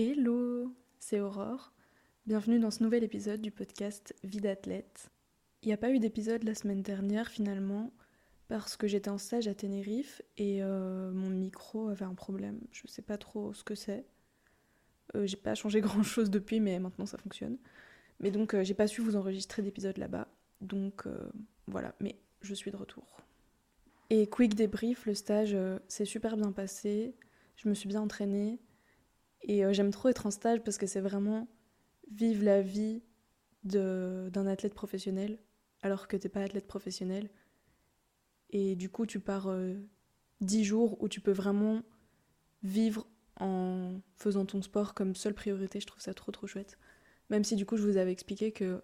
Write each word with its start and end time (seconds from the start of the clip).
Hello, 0.00 0.72
c'est 1.00 1.18
Aurore. 1.18 1.72
Bienvenue 2.24 2.60
dans 2.60 2.70
ce 2.70 2.84
nouvel 2.84 3.02
épisode 3.02 3.40
du 3.40 3.50
podcast 3.50 4.14
Vie 4.22 4.38
d'athlète. 4.38 5.10
Il 5.64 5.66
n'y 5.66 5.72
a 5.72 5.76
pas 5.76 5.90
eu 5.90 5.98
d'épisode 5.98 6.44
la 6.44 6.54
semaine 6.54 6.82
dernière 6.82 7.26
finalement 7.26 7.92
parce 8.46 8.76
que 8.76 8.86
j'étais 8.86 9.10
en 9.10 9.18
stage 9.18 9.48
à 9.48 9.56
Tenerife 9.56 10.22
et 10.36 10.62
euh, 10.62 11.10
mon 11.10 11.30
micro 11.30 11.88
avait 11.88 12.04
un 12.04 12.14
problème. 12.14 12.60
Je 12.70 12.86
sais 12.86 13.02
pas 13.02 13.18
trop 13.18 13.52
ce 13.52 13.64
que 13.64 13.74
c'est. 13.74 14.06
Euh, 15.16 15.26
j'ai 15.26 15.36
pas 15.36 15.56
changé 15.56 15.80
grand 15.80 16.04
chose 16.04 16.30
depuis, 16.30 16.60
mais 16.60 16.78
maintenant 16.78 17.06
ça 17.06 17.18
fonctionne. 17.18 17.58
Mais 18.20 18.30
donc 18.30 18.54
euh, 18.54 18.62
j'ai 18.62 18.74
pas 18.74 18.86
su 18.86 19.00
vous 19.00 19.16
enregistrer 19.16 19.62
d'épisode 19.62 19.98
là-bas. 19.98 20.28
Donc 20.60 21.08
voilà, 21.66 21.92
mais 21.98 22.20
je 22.42 22.54
suis 22.54 22.70
de 22.70 22.76
retour. 22.76 23.16
Et 24.10 24.28
quick 24.28 24.54
débrief, 24.54 25.06
le 25.06 25.14
stage 25.14 25.56
s'est 25.88 26.04
super 26.04 26.36
bien 26.36 26.52
passé. 26.52 27.16
Je 27.56 27.68
me 27.68 27.74
suis 27.74 27.88
bien 27.88 28.00
entraînée. 28.00 28.60
Et 29.42 29.62
j'aime 29.72 29.90
trop 29.90 30.08
être 30.08 30.26
en 30.26 30.30
stage 30.30 30.62
parce 30.62 30.78
que 30.78 30.86
c'est 30.86 31.00
vraiment 31.00 31.48
vivre 32.10 32.44
la 32.44 32.60
vie 32.62 33.02
d'un 33.64 34.46
athlète 34.46 34.74
professionnel 34.74 35.38
alors 35.82 36.08
que 36.08 36.16
t'es 36.16 36.28
pas 36.28 36.42
athlète 36.42 36.66
professionnel. 36.66 37.30
Et 38.50 38.76
du 38.76 38.88
coup, 38.88 39.06
tu 39.06 39.20
pars 39.20 39.48
euh, 39.48 39.74
dix 40.40 40.58
10 40.58 40.64
jours 40.64 41.02
où 41.02 41.08
tu 41.08 41.20
peux 41.20 41.32
vraiment 41.32 41.82
vivre 42.62 43.06
en 43.40 44.00
faisant 44.16 44.44
ton 44.46 44.62
sport 44.62 44.94
comme 44.94 45.14
seule 45.14 45.34
priorité. 45.34 45.80
Je 45.80 45.86
trouve 45.86 46.02
ça 46.02 46.14
trop 46.14 46.32
trop 46.32 46.46
chouette. 46.46 46.78
Même 47.30 47.44
si 47.44 47.56
du 47.56 47.66
coup, 47.66 47.76
je 47.76 47.82
vous 47.82 47.96
avais 47.96 48.12
expliqué 48.12 48.52
que 48.52 48.82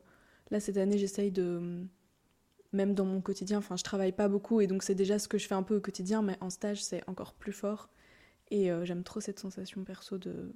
là, 0.50 0.60
cette 0.60 0.77
année, 0.77 0.98
j'essaye 0.98 1.32
de. 1.32 1.86
Même 2.72 2.94
dans 2.94 3.05
mon 3.05 3.20
quotidien, 3.20 3.58
enfin, 3.58 3.77
je 3.77 3.84
travaille 3.84 4.10
pas 4.10 4.27
beaucoup 4.27 4.60
et 4.60 4.66
donc 4.66 4.82
c'est 4.82 4.96
déjà 4.96 5.20
ce 5.20 5.28
que 5.28 5.38
je 5.38 5.46
fais 5.46 5.55
un 5.55 5.62
peu 5.62 5.77
au 5.77 5.80
quotidien, 5.80 6.22
mais 6.22 6.36
en 6.41 6.50
stage, 6.50 6.82
c'est 6.82 7.08
encore 7.08 7.34
plus 7.34 7.52
fort. 7.52 7.88
Et 8.50 8.70
euh, 8.70 8.84
j'aime 8.84 9.05
trop 9.05 9.20
cette 9.20 9.39
sensation 9.39 9.84
perso 9.84 10.19
de 10.19 10.55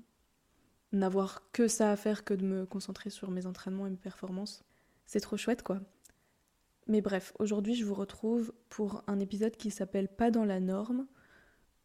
n'avoir 0.93 1.51
que 1.53 1.69
ça 1.69 1.91
à 1.91 1.97
faire 1.97 2.25
que 2.25 2.35
de 2.35 2.45
me 2.45 2.67
concentrer 2.67 3.11
sur 3.11 3.31
mes 3.31 3.47
entraînements 3.47 3.87
et 3.87 3.91
mes 3.91 3.97
performances. 3.97 4.65
C'est 5.07 5.21
trop 5.21 5.37
chouette, 5.37 5.63
quoi. 5.63 5.81
Mais 6.87 7.03
bref, 7.03 7.35
aujourd'hui 7.39 7.75
je 7.75 7.85
vous 7.85 7.95
retrouve 7.95 8.53
pour 8.71 9.03
un 9.07 9.21
épisode 9.21 9.57
qui 9.57 9.71
s'appelle 9.71 10.09
Pas 10.09 10.31
dans 10.31 10.45
la 10.45 10.59
norme, 10.59 11.07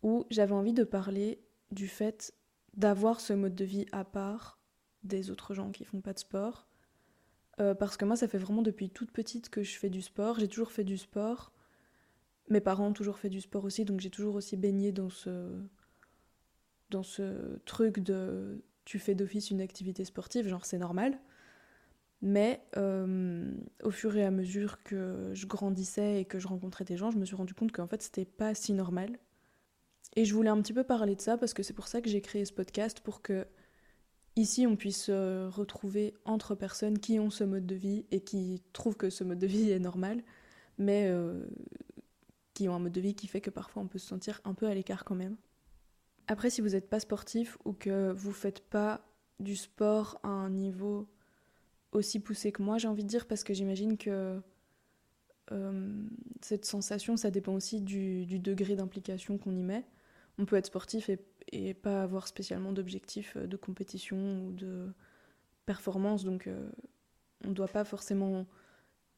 où 0.01 0.25
j'avais 0.29 0.53
envie 0.53 0.73
de 0.73 0.85
parler 0.85 1.41
du 1.71 1.87
fait 1.87 2.33
d'avoir 2.75 3.19
ce 3.19 3.33
mode 3.33 3.55
de 3.55 3.65
vie 3.65 3.85
à 3.91 4.05
part 4.05 4.59
des 5.03 5.29
autres 5.29 5.53
gens 5.53 5.71
qui 5.71 5.83
font 5.83 6.01
pas 6.01 6.13
de 6.13 6.19
sport. 6.19 6.67
Euh, 7.59 7.75
parce 7.75 7.97
que 7.97 8.05
moi, 8.05 8.15
ça 8.15 8.27
fait 8.27 8.37
vraiment 8.37 8.61
depuis 8.61 8.89
toute 8.89 9.11
petite 9.11 9.49
que 9.49 9.61
je 9.61 9.77
fais 9.77 9.89
du 9.89 10.01
sport. 10.01 10.39
J'ai 10.39 10.47
toujours 10.47 10.71
fait 10.71 10.83
du 10.83 10.97
sport. 10.97 11.51
Mes 12.49 12.61
parents 12.61 12.87
ont 12.87 12.93
toujours 12.93 13.19
fait 13.19 13.29
du 13.29 13.41
sport 13.41 13.63
aussi, 13.65 13.85
donc 13.85 13.99
j'ai 13.99 14.09
toujours 14.09 14.35
aussi 14.35 14.57
baigné 14.57 14.91
dans 14.91 15.09
ce, 15.09 15.61
dans 16.93 17.03
ce 17.03 17.59
truc 17.65 17.99
de 17.99 18.63
tu 18.85 18.99
fais 18.99 19.15
d'office 19.15 19.49
une 19.51 19.61
activité 19.61 20.05
sportive, 20.05 20.47
genre 20.47 20.65
c'est 20.65 20.77
normal. 20.77 21.19
Mais 22.21 22.61
euh, 22.77 23.51
au 23.83 23.91
fur 23.91 24.15
et 24.15 24.23
à 24.23 24.31
mesure 24.31 24.81
que 24.83 25.31
je 25.33 25.45
grandissais 25.45 26.21
et 26.21 26.25
que 26.25 26.39
je 26.39 26.47
rencontrais 26.47 26.85
des 26.85 26.95
gens, 26.95 27.11
je 27.11 27.17
me 27.17 27.25
suis 27.25 27.35
rendu 27.35 27.53
compte 27.53 27.73
qu'en 27.73 27.87
fait 27.87 28.01
c'était 28.01 28.25
pas 28.25 28.53
si 28.55 28.73
normal. 28.73 29.19
Et 30.15 30.25
je 30.25 30.33
voulais 30.33 30.49
un 30.49 30.61
petit 30.61 30.73
peu 30.73 30.83
parler 30.83 31.15
de 31.15 31.21
ça 31.21 31.37
parce 31.37 31.53
que 31.53 31.63
c'est 31.63 31.73
pour 31.73 31.87
ça 31.87 32.01
que 32.01 32.09
j'ai 32.09 32.21
créé 32.21 32.45
ce 32.45 32.53
podcast 32.53 33.01
pour 33.01 33.21
que 33.21 33.45
ici 34.35 34.65
on 34.67 34.75
puisse 34.75 35.05
se 35.05 35.47
retrouver 35.49 36.13
entre 36.23 36.55
personnes 36.55 36.99
qui 36.99 37.19
ont 37.19 37.29
ce 37.29 37.43
mode 37.43 37.65
de 37.65 37.75
vie 37.75 38.05
et 38.11 38.21
qui 38.21 38.61
trouvent 38.71 38.97
que 38.97 39.09
ce 39.09 39.23
mode 39.23 39.39
de 39.39 39.47
vie 39.47 39.71
est 39.71 39.79
normal, 39.79 40.23
mais 40.77 41.07
euh, 41.07 41.45
qui 42.53 42.69
ont 42.69 42.75
un 42.75 42.79
mode 42.79 42.93
de 42.93 43.01
vie 43.01 43.15
qui 43.15 43.27
fait 43.27 43.41
que 43.41 43.49
parfois 43.49 43.83
on 43.83 43.87
peut 43.87 43.99
se 43.99 44.07
sentir 44.07 44.39
un 44.45 44.53
peu 44.53 44.67
à 44.67 44.73
l'écart 44.73 45.03
quand 45.03 45.15
même. 45.15 45.35
Après, 46.27 46.49
si 46.49 46.61
vous 46.61 46.69
n'êtes 46.69 46.89
pas 46.89 46.99
sportif 46.99 47.57
ou 47.65 47.73
que 47.73 48.11
vous 48.11 48.31
faites 48.31 48.61
pas 48.61 49.05
du 49.39 49.55
sport 49.55 50.19
à 50.23 50.29
un 50.29 50.49
niveau 50.49 51.07
aussi 51.91 52.19
poussé 52.19 52.51
que 52.51 52.61
moi, 52.61 52.77
j'ai 52.77 52.87
envie 52.87 53.03
de 53.03 53.09
dire, 53.09 53.27
parce 53.27 53.43
que 53.43 53.53
j'imagine 53.53 53.97
que 53.97 54.41
euh, 55.51 56.03
cette 56.41 56.65
sensation, 56.65 57.17
ça 57.17 57.31
dépend 57.31 57.53
aussi 57.53 57.81
du, 57.81 58.25
degré 58.39 58.75
d'implication 58.75 59.37
qu'on 59.37 59.55
y 59.55 59.63
met. 59.63 59.85
On 60.37 60.45
peut 60.45 60.55
être 60.55 60.67
sportif 60.67 61.09
et, 61.09 61.73
pas 61.75 62.01
avoir 62.01 62.27
spécialement 62.27 62.71
d'objectif 62.71 63.37
de 63.37 63.57
compétition 63.57 64.47
ou 64.47 64.51
de 64.53 64.91
performance, 65.65 66.23
donc 66.23 66.47
euh, 66.47 66.69
on 67.43 67.49
ne 67.49 67.53
doit 67.53 67.67
pas 67.67 67.83
forcément 67.83 68.47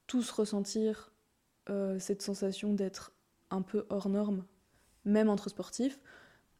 tous 0.05 0.29
ressentir 0.31 1.13
euh, 1.69 1.97
cette 1.97 2.21
sensation 2.21 2.73
d'être 2.73 3.13
un 3.51 3.61
peu 3.61 3.85
hors 3.89 4.09
norme, 4.09 4.43
même 5.05 5.29
entre 5.29 5.49
sportifs. 5.49 6.01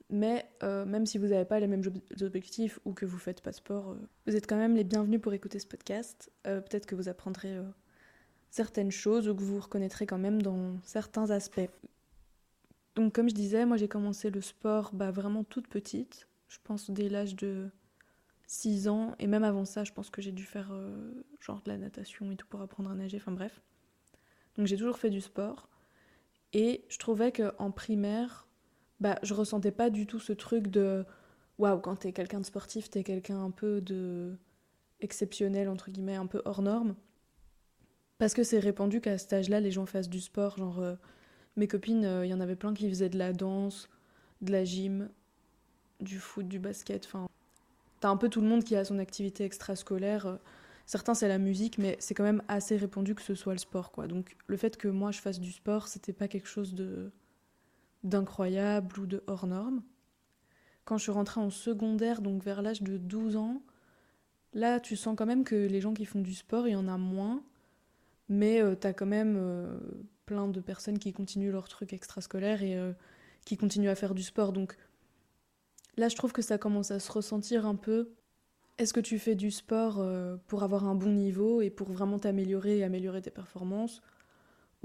Mais 0.10 0.46
euh, 0.62 0.86
même 0.86 1.06
si 1.06 1.18
vous 1.18 1.28
n'avez 1.28 1.46
pas 1.46 1.60
les 1.60 1.68
mêmes 1.68 1.84
objectifs 2.22 2.80
ou 2.86 2.94
que 2.94 3.06
vous 3.06 3.18
faites 3.18 3.42
pas 3.42 3.52
sport, 3.52 3.92
euh, 3.92 3.96
vous 4.28 4.36
êtes 4.36 4.48
quand 4.48 4.58
même 4.58 4.76
les 4.76 4.84
bienvenus 4.84 5.20
pour 5.20 5.34
écouter 5.34 5.58
ce 5.60 5.66
podcast. 5.66 6.32
Euh, 6.46 6.62
peut-être 6.62 6.86
que 6.86 6.96
vous 6.96 7.10
apprendrez 7.10 7.58
certaines 8.52 8.92
choses 8.92 9.28
ou 9.28 9.36
que 9.36 9.42
vous 9.42 9.56
vous 9.56 9.62
reconnaîtrez 9.62 10.06
quand 10.06 10.20
même 10.20 10.42
dans 10.42 10.78
certains 10.84 11.32
aspects. 11.32 11.70
Donc 12.96 13.14
comme 13.14 13.28
je 13.30 13.34
disais, 13.34 13.66
moi 13.66 13.78
j'ai 13.78 13.88
commencé 13.88 14.30
le 14.30 14.42
sport 14.42 14.92
bah, 14.94 15.12
vraiment 15.12 15.44
toute 15.44 15.68
petite. 15.68 16.28
Je 16.48 16.60
pense 16.64 16.92
dès 16.92 17.10
l'âge 17.10 17.36
de 17.36 17.70
6 18.46 18.88
ans. 18.88 19.16
Et 19.18 19.26
même 19.26 19.44
avant 19.44 19.66
ça, 19.66 19.84
je 19.84 19.92
pense 19.92 20.12
que 20.12 20.22
j'ai 20.22 20.32
dû 20.32 20.44
faire 20.44 20.72
genre 21.42 21.62
de 21.64 21.72
la 21.72 21.78
natation 21.78 22.32
et 22.32 22.36
tout 22.36 22.48
pour 22.48 22.62
apprendre 22.62 22.92
à 22.92 22.96
nager. 22.96 23.18
Enfin 23.18 23.32
bref. 23.32 23.60
Donc 24.56 24.68
j'ai 24.68 24.78
toujours 24.78 25.00
fait 25.00 25.10
du 25.10 25.20
sport. 25.20 25.68
Et 26.54 26.86
je 26.88 27.00
trouvais 27.00 27.32
qu'en 27.34 27.72
primaire, 27.72 28.48
bah, 29.00 29.20
je 29.24 29.34
ressentais 29.34 29.72
pas 29.72 29.90
du 29.90 30.08
tout 30.08 30.20
ce 30.20 30.34
truc 30.34 30.68
de 30.68 31.06
waouh, 31.58 31.80
quand 31.80 31.98
t'es 31.98 32.12
quelqu'un 32.12 32.40
de 32.40 32.46
sportif, 32.46 32.90
t'es 32.90 33.04
quelqu'un 33.04 33.44
un 33.44 33.52
peu 33.52 33.82
de 33.82 34.38
exceptionnel, 35.02 35.70
entre 35.70 35.92
guillemets, 35.92 36.16
un 36.16 36.26
peu 36.26 36.42
hors 36.46 36.62
norme. 36.62 36.96
Parce 38.18 38.34
que 38.34 38.44
c'est 38.44 38.60
répandu 38.60 39.02
qu'à 39.02 39.18
cet 39.18 39.34
âge-là, 39.34 39.60
les 39.60 39.72
gens 39.72 39.86
fassent 39.86 40.10
du 40.10 40.22
sport. 40.22 40.58
Genre, 40.58 40.80
euh, 40.80 40.96
mes 41.58 41.68
copines, 41.68 42.04
il 42.04 42.08
euh, 42.08 42.26
y 42.26 42.34
en 42.34 42.40
avait 42.40 42.56
plein 42.56 42.74
qui 42.74 42.88
faisaient 42.90 43.10
de 43.10 43.18
la 43.18 43.34
danse, 43.34 43.90
de 44.42 44.52
la 44.52 44.64
gym, 44.64 45.10
du 46.00 46.20
foot, 46.20 46.48
du 46.48 46.60
basket. 46.60 47.06
Enfin, 47.06 47.28
t'as 48.00 48.10
un 48.10 48.18
peu 48.18 48.30
tout 48.30 48.42
le 48.42 48.48
monde 48.48 48.64
qui 48.64 48.76
a 48.76 48.86
son 48.86 49.00
activité 49.00 49.44
extrascolaire. 49.44 50.40
Certains, 50.86 51.14
c'est 51.14 51.28
la 51.28 51.40
musique, 51.40 51.78
mais 51.78 51.98
c'est 52.00 52.14
quand 52.14 52.24
même 52.24 52.44
assez 52.48 52.78
répandu 52.78 53.16
que 53.16 53.22
ce 53.22 53.36
soit 53.36 53.54
le 53.54 53.60
sport, 53.60 53.92
quoi. 53.92 54.08
Donc, 54.08 54.38
le 54.48 54.56
fait 54.56 54.78
que 54.78 54.88
moi 54.88 55.12
je 55.12 55.20
fasse 55.20 55.40
du 55.40 55.52
sport, 55.52 55.88
c'était 55.88 56.14
pas 56.14 56.28
quelque 56.28 56.48
chose 56.48 56.74
de 56.74 57.12
d'incroyable 58.06 59.00
ou 59.00 59.06
de 59.06 59.24
hors 59.28 59.48
norme. 59.48 59.82
Quand 60.86 60.98
je 60.98 61.04
suis 61.04 61.12
rentrée 61.12 61.42
en 61.42 61.50
secondaire, 61.50 62.22
donc 62.22 62.44
vers 62.44 62.62
l'âge 62.62 62.82
de 62.82 62.98
12 62.98 63.36
ans, 63.36 63.62
là 64.54 64.80
tu 64.80 64.96
sens 64.96 65.16
quand 65.18 65.26
même 65.26 65.44
que 65.44 65.56
les 65.56 65.82
gens 65.82 65.94
qui 65.94 66.06
font 66.06 66.22
du 66.22 66.34
sport, 66.34 66.68
il 66.68 66.72
y 66.72 66.76
en 66.76 66.88
a 66.88 66.98
moins, 66.98 67.44
mais 68.30 68.62
euh, 68.62 68.76
tu 68.80 68.88
as 68.88 68.94
quand 68.94 69.08
même 69.08 69.36
euh, 69.38 69.78
plein 70.26 70.48
de 70.48 70.62
personnes 70.62 71.00
qui 71.00 71.12
continuent 71.12 71.52
leur 71.52 71.68
truc 71.68 71.92
extrascolaire 71.92 72.62
et 72.62 72.78
euh, 72.78 72.94
qui 73.46 73.58
continuent 73.58 73.90
à 73.90 73.96
faire 73.96 74.14
du 74.14 74.24
sport. 74.24 74.54
Donc 74.54 74.78
là 75.98 76.08
je 76.08 76.16
trouve 76.16 76.32
que 76.32 76.44
ça 76.44 76.60
commence 76.60 76.92
à 76.92 77.00
se 77.00 77.12
ressentir 77.12 77.66
un 77.66 77.76
peu. 77.76 78.12
Est-ce 78.78 78.94
que 78.94 79.00
tu 79.00 79.18
fais 79.18 79.36
du 79.36 79.52
sport 79.52 80.06
pour 80.48 80.64
avoir 80.64 80.84
un 80.84 80.96
bon 80.96 81.14
niveau 81.14 81.62
et 81.62 81.70
pour 81.70 81.90
vraiment 81.94 82.20
t'améliorer 82.20 82.80
et 82.80 82.84
améliorer 82.84 83.22
tes 83.22 83.32
performances? 83.32 84.02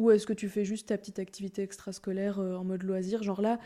Ou 0.01 0.11
est-ce 0.11 0.27
que 0.27 0.33
tu 0.33 0.49
fais 0.49 0.65
juste 0.65 0.89
ta 0.89 0.97
petite 0.97 1.19
activité 1.19 1.63
extrascolaire 1.63 2.41
euh, 2.41 2.57
en 2.57 2.65
mode 2.65 2.85
loisir? 2.85 3.23
Genre 3.23 3.43
là, 3.43 3.61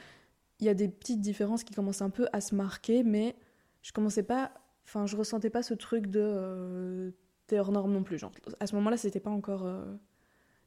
il 0.58 0.66
y 0.66 0.68
a 0.68 0.74
des 0.74 0.88
petites 0.88 1.20
différences 1.20 1.62
qui 1.62 1.72
commencent 1.72 2.02
un 2.02 2.10
peu 2.10 2.26
à 2.32 2.40
se 2.40 2.56
marquer, 2.56 3.04
mais 3.04 3.36
je 3.82 3.92
commençais 3.92 4.24
pas. 4.24 4.52
Enfin, 4.84 5.06
je 5.06 5.16
ressentais 5.16 5.48
pas 5.48 5.62
ce 5.62 5.74
truc 5.74 6.08
de. 6.08 6.20
Euh, 6.20 7.10
t'es 7.46 7.60
hors 7.60 7.70
norme 7.70 7.92
non 7.92 8.02
plus. 8.02 8.18
Genre, 8.18 8.32
à 8.58 8.66
ce 8.66 8.74
moment-là, 8.74 8.96
c'était 8.96 9.20
pas 9.20 9.30
encore. 9.30 9.64
Euh, 9.64 9.84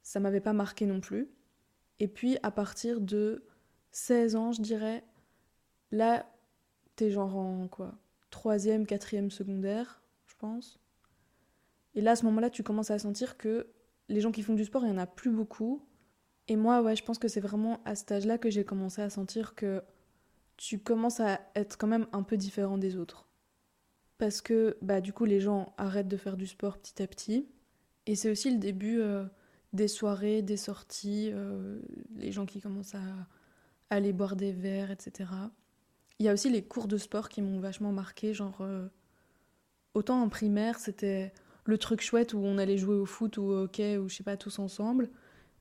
ça 0.04 0.22
m'avait 0.22 0.40
pas 0.40 0.54
marqué 0.54 0.86
non 0.86 1.02
plus. 1.02 1.30
Et 2.00 2.08
puis, 2.08 2.38
à 2.44 2.52
partir 2.52 3.02
de 3.02 3.44
16 3.92 4.38
ans, 4.38 4.52
je 4.54 4.62
dirais, 4.62 5.04
là, 5.92 6.26
t'es 6.96 7.12
genre 7.12 7.36
en 7.36 7.68
quoi 7.68 7.94
Troisième, 8.30 8.86
quatrième 8.86 9.32
secondaire, 9.32 10.02
je 10.28 10.36
pense. 10.38 10.80
Et 11.94 12.00
là, 12.00 12.12
à 12.12 12.16
ce 12.16 12.24
moment-là, 12.24 12.50
tu 12.50 12.64
commences 12.64 12.90
à 12.90 13.00
sentir 13.00 13.38
que 13.38 13.68
les 14.10 14.22
gens 14.22 14.32
qui 14.32 14.44
font 14.44 14.54
du 14.54 14.66
sport, 14.66 14.84
il 14.84 14.92
n'y 14.92 14.96
en 14.96 15.02
a 15.02 15.08
plus 15.08 15.32
beaucoup. 15.32 15.86
Et 16.48 16.56
moi, 16.56 16.82
ouais, 16.82 16.96
je 16.96 17.04
pense 17.04 17.20
que 17.20 17.28
c'est 17.28 17.42
vraiment 17.42 17.82
à 17.86 17.96
cet 17.96 18.12
âge-là 18.12 18.38
que 18.38 18.50
j'ai 18.50 18.64
commencé 18.64 19.02
à 19.02 19.10
sentir 19.10 19.56
que 19.56 19.84
tu 20.56 20.80
commences 20.80 21.20
à 21.20 21.40
être 21.56 21.78
quand 21.78 21.88
même 21.88 22.08
un 22.14 22.24
peu 22.24 22.38
différent 22.38 22.78
des 22.78 22.96
autres. 22.96 23.28
Parce 24.18 24.42
que, 24.42 24.78
bah, 24.82 25.02
du 25.02 25.14
coup, 25.14 25.26
les 25.26 25.40
gens 25.40 25.74
arrêtent 25.78 26.08
de 26.08 26.18
faire 26.18 26.38
du 26.38 26.48
sport 26.48 26.78
petit 26.78 27.02
à 27.04 27.08
petit. 27.08 27.48
Et 28.08 28.16
c'est 28.16 28.32
aussi 28.32 28.50
le 28.50 28.58
début 28.58 29.00
euh, 29.00 29.26
des 29.74 29.88
soirées, 29.88 30.42
des 30.42 30.58
sorties, 30.58 31.30
euh, 31.34 31.80
les 32.16 32.32
gens 32.32 32.46
qui 32.46 32.62
commencent 32.62 32.96
à, 32.96 33.28
aller 33.90 34.14
boire 34.14 34.36
des 34.36 34.52
verres, 34.52 34.92
etc. 34.92 35.30
Il 36.20 36.26
y 36.26 36.30
a 36.30 36.34
aussi 36.34 36.50
les 36.50 36.64
cours 36.64 36.88
de 36.88 36.98
sport 36.98 37.30
qui 37.30 37.42
m'ont 37.42 37.60
vachement 37.60 37.92
marqué, 37.92 38.34
genre. 38.34 38.62
Euh, 38.62 38.88
autant 39.94 40.22
en 40.22 40.30
primaire, 40.30 40.80
c'était 40.80 41.32
le 41.68 41.78
truc 41.78 42.02
chouette 42.02 42.34
où 42.34 42.40
on 42.40 42.58
allait 42.58 42.78
jouer 42.78 42.96
au 42.96 43.06
foot 43.06 43.38
ou 43.38 43.44
au 43.44 43.64
hockey 43.64 43.98
ou 43.98 44.10
je 44.10 44.16
sais 44.16 44.24
pas 44.24 44.38
tous 44.38 44.60
ensemble. 44.60 45.10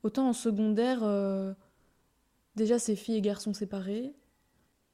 Autant 0.02 0.28
en 0.28 0.32
secondaire, 0.32 1.00
euh, 1.02 1.52
déjà 2.54 2.78
c'est 2.78 2.96
filles 2.96 3.16
et 3.16 3.20
garçons 3.20 3.52
séparés. 3.52 4.14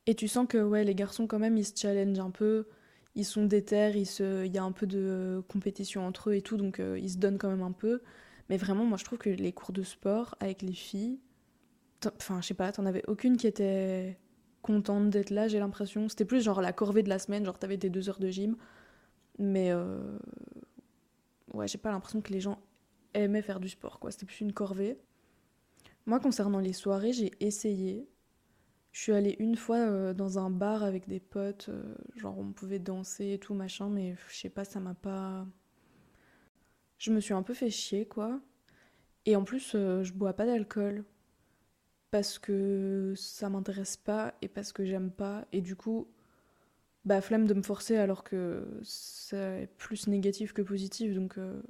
Et 0.07 0.15
tu 0.15 0.27
sens 0.27 0.47
que 0.49 0.59
ouais, 0.59 0.85
les 0.85 0.95
garçons 0.95 1.27
quand 1.27 1.39
même 1.39 1.57
ils 1.57 1.65
se 1.67 1.75
challengent 1.77 2.19
un 2.19 2.31
peu, 2.31 2.67
ils 3.15 3.25
sont 3.25 3.45
déter, 3.45 3.93
il 3.95 4.53
y 4.53 4.59
a 4.59 4.65
un 4.65 4.73
peu 4.73 4.87
de 4.87 5.43
compétition 5.49 6.07
entre 6.07 6.31
eux 6.31 6.35
et 6.35 6.43
tout, 6.43 6.57
donc 6.57 6.81
ils 6.81 7.11
se 7.11 7.19
donnent 7.19 7.39
quand 7.39 7.51
même 7.51 7.63
un 7.63 7.73
peu. 7.73 8.01
Mais 8.49 8.57
vraiment, 8.57 8.85
moi 8.85 8.99
je 8.99 9.05
trouve 9.05 9.19
que 9.19 9.31
les 9.31 9.53
cours 9.53 9.73
de 9.73 9.83
sport 9.83 10.35
avec 10.41 10.63
les 10.63 10.73
filles, 10.73 11.21
enfin 12.17 12.41
je 12.41 12.49
sais 12.49 12.55
pas, 12.55 12.73
t'en 12.73 12.87
avais 12.87 13.05
aucune 13.07 13.37
qui 13.37 13.47
était 13.47 14.19
contente 14.63 15.11
d'être 15.11 15.31
là, 15.31 15.49
j'ai 15.49 15.59
l'impression. 15.59 16.09
C'était 16.09 16.25
plus 16.25 16.43
genre 16.43 16.63
la 16.63 16.73
corvée 16.73 17.03
de 17.03 17.09
la 17.09 17.19
semaine, 17.19 17.45
genre 17.45 17.59
t'avais 17.59 17.79
tes 17.79 17.91
deux 17.91 18.09
heures 18.09 18.19
de 18.19 18.29
gym. 18.29 18.57
Mais 19.39 19.71
euh... 19.73 20.19
ouais, 21.53 21.69
j'ai 21.69 21.79
pas 21.79 21.91
l'impression 21.91 22.21
que 22.21 22.33
les 22.33 22.41
gens 22.41 22.59
aimaient 23.15 23.43
faire 23.43 23.61
du 23.61 23.69
sport, 23.69 23.99
quoi. 23.99 24.11
C'était 24.11 24.27
plus 24.27 24.41
une 24.41 24.53
corvée. 24.53 24.99
Moi, 26.07 26.21
concernant 26.21 26.59
les 26.59 26.73
soirées, 26.73 27.13
j'ai 27.13 27.31
essayé. 27.41 28.09
Je 28.93 29.01
suis 29.01 29.13
allée 29.13 29.37
une 29.39 29.57
fois 29.57 29.79
euh, 29.79 30.15
dans 30.15 30.39
un 30.39 30.51
bar 30.51 30.83
avec 30.83 31.09
des 31.09 31.21
potes, 31.21 31.69
euh, 31.71 31.95
genre 32.17 32.39
on 32.39 32.53
pouvait 32.53 32.79
danser 32.79 33.33
et 33.33 33.39
tout, 33.39 33.55
machin, 33.55 33.89
mais 33.89 34.17
je 34.29 34.37
sais 34.37 34.51
pas, 34.51 34.65
ça 34.65 34.81
m'a 34.81 34.95
pas. 34.95 35.47
Je 36.99 37.11
me 37.11 37.21
suis 37.21 37.35
un 37.35 37.43
peu 37.43 37.55
fait 37.55 37.71
chier, 37.71 38.07
quoi. 38.07 38.41
Et 39.27 39.37
en 39.37 39.45
plus, 39.45 39.73
euh, 39.75 40.03
je 40.03 40.13
bois 40.13 40.35
pas 40.35 40.47
d'alcool 40.47 41.05
parce 42.11 42.39
que 42.39 43.15
ça 43.17 43.49
m'intéresse 43.49 43.97
pas 43.97 44.35
et 44.43 44.49
parce 44.49 44.73
que 44.73 44.85
j'aime 44.85 45.11
pas. 45.11 45.47
Et 45.53 45.61
du 45.63 45.77
coup, 45.77 46.09
bah, 47.05 47.21
flemme 47.21 47.47
de 47.47 47.55
me 47.55 47.63
forcer 47.63 47.97
alors 47.97 48.25
que 48.25 48.67
c'est 48.83 49.69
plus 49.79 50.07
négatif 50.07 50.53
que 50.53 50.63
positif. 50.63 51.15
Donc, 51.15 51.39
euh, 51.39 51.61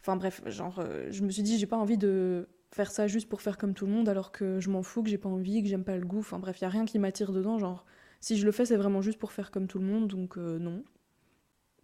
enfin 0.00 0.16
bref, 0.16 0.42
genre, 0.46 0.80
euh, 0.80 1.08
je 1.10 1.22
me 1.22 1.30
suis 1.30 1.42
dit, 1.42 1.58
j'ai 1.58 1.66
pas 1.66 1.76
envie 1.76 1.98
de 1.98 2.48
faire 2.72 2.90
ça 2.90 3.06
juste 3.06 3.28
pour 3.28 3.42
faire 3.42 3.58
comme 3.58 3.74
tout 3.74 3.86
le 3.86 3.92
monde 3.92 4.08
alors 4.08 4.32
que 4.32 4.60
je 4.60 4.70
m'en 4.70 4.82
fous, 4.82 5.02
que 5.02 5.10
j'ai 5.10 5.18
pas 5.18 5.28
envie, 5.28 5.62
que 5.62 5.68
j'aime 5.68 5.84
pas 5.84 5.96
le 5.96 6.04
goût. 6.04 6.20
Enfin 6.20 6.38
bref, 6.38 6.60
y 6.60 6.64
a 6.64 6.68
rien 6.68 6.84
qui 6.84 6.98
m'attire 6.98 7.32
dedans. 7.32 7.58
Genre, 7.58 7.84
si 8.20 8.36
je 8.36 8.46
le 8.46 8.52
fais, 8.52 8.64
c'est 8.64 8.76
vraiment 8.76 9.02
juste 9.02 9.18
pour 9.18 9.32
faire 9.32 9.50
comme 9.50 9.66
tout 9.66 9.78
le 9.78 9.86
monde. 9.86 10.08
Donc, 10.08 10.38
euh, 10.38 10.58
non. 10.58 10.84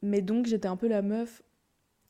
Mais 0.02 0.23
donc, 0.23 0.46
j'étais 0.46 0.69
un 0.69 0.76
peu 0.76 0.88
la 0.88 1.02
meuf 1.02 1.43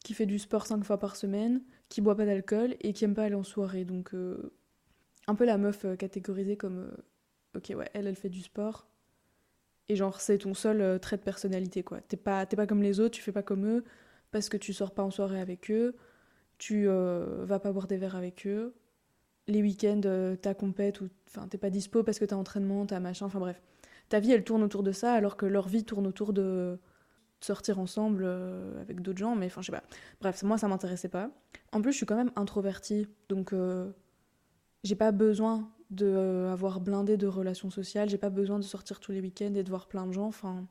qui 0.05 0.15
fait 0.15 0.27
du 0.27 0.39
sport 0.39 0.67
cinq 0.67 0.85
fois 0.85 0.99
par 0.99 1.17
semaine, 1.17 1.63
qui 1.89 2.01
boit 2.01 2.17
pas 2.17 2.27
d'alcool 2.27 2.77
et 2.81 2.93
qui 2.93 3.05
aime 3.05 3.15
pas 3.15 3.25
aller 3.25 3.35
en 3.35 3.45
soirée. 3.45 3.85
Donc, 3.85 4.15
un 5.27 5.35
peu 5.35 5.45
la 5.45 5.59
meuf 5.59 5.85
catégorisée 5.99 6.57
comme 6.57 6.93
ok 7.57 7.73
ouais 7.77 7.91
elle 7.95 8.07
elle 8.07 8.17
fait 8.17 8.29
du 8.29 8.43
sport 8.43 8.89
et 9.89 9.97
genre 9.97 10.21
c'est 10.21 10.39
ton 10.39 10.55
seul 10.55 10.81
euh, 10.81 10.99
trait 10.99 11.17
de 11.17 11.23
personnalité 11.23 11.83
quoi. 11.83 12.01
T'es 12.01 12.17
pas 12.17 12.47
pas 12.47 12.67
comme 12.67 12.83
les 12.83 13.01
autres 13.01 13.15
tu 13.15 13.23
fais 13.23 13.33
pas 13.33 13.43
comme 13.43 13.67
eux 13.67 13.85
parce 14.31 14.49
que 14.49 14.57
tu 14.57 14.73
sors 14.73 14.93
pas 14.93 15.03
en 15.03 15.11
soirée 15.11 15.41
avec 15.41 15.71
eux 15.71 15.95
tu 16.59 16.87
vas 16.87 17.59
pas 17.59 17.71
boire 17.73 17.87
des 17.87 17.99
verres 17.99 18.17
avec 18.17 18.47
eux 18.47 18.75
les 19.47 19.63
week-ends 19.63 20.01
t'as 20.41 20.55
compète 20.55 21.01
ou 21.03 21.09
enfin 21.29 21.47
t'es 21.49 21.59
pas 21.59 21.71
dispo 21.71 22.03
parce 22.03 22.19
que 22.19 22.25
t'as 22.25 22.37
entraînement 22.37 22.87
t'as 22.87 22.99
machin 23.01 23.27
enfin 23.27 23.39
bref. 23.41 23.61
Ta 24.09 24.21
vie 24.21 24.33
elle 24.33 24.45
tourne 24.45 24.63
autour 24.63 24.83
de 24.83 24.93
ça 24.93 25.13
alors 25.13 25.37
que 25.37 25.47
leur 25.47 25.69
vie 25.69 25.85
tourne 25.85 26.07
autour 26.07 26.33
de 26.33 26.79
sortir 27.41 27.79
ensemble 27.79 28.25
avec 28.81 29.03
d'autres 29.03 29.19
gens 29.19 29.37
mais 29.37 29.47
enfin 29.47 29.61
je 29.61 29.67
sais 29.67 29.73
pas. 29.73 29.85
Bref 30.21 30.43
moi 30.43 30.59
ça 30.59 30.67
m'intéressait 30.69 31.09
pas. 31.09 31.31
En 31.73 31.83
plus 31.83 31.93
je 31.93 31.99
suis 31.99 32.07
quand 32.07 32.17
même 32.17 32.33
introvertie 32.37 33.07
donc 33.29 33.53
j'ai 34.83 34.97
pas 34.97 35.13
besoin 35.13 35.71
de 35.91 36.07
euh, 36.07 36.79
blindé 36.81 37.17
de 37.17 37.27
relations 37.27 37.71
sociales, 37.71 38.09
j'ai 38.09 38.19
pas 38.19 38.31
besoin 38.31 38.59
de 38.59 38.65
sortir 38.65 39.01
tous 39.01 39.13
les 39.13 39.21
week-ends 39.21 39.55
et 39.55 39.63
de 39.63 39.69
voir 39.69 39.87
plein 39.87 40.07
de 40.07 40.13
gens. 40.13 40.27
Enfin, 40.27 40.67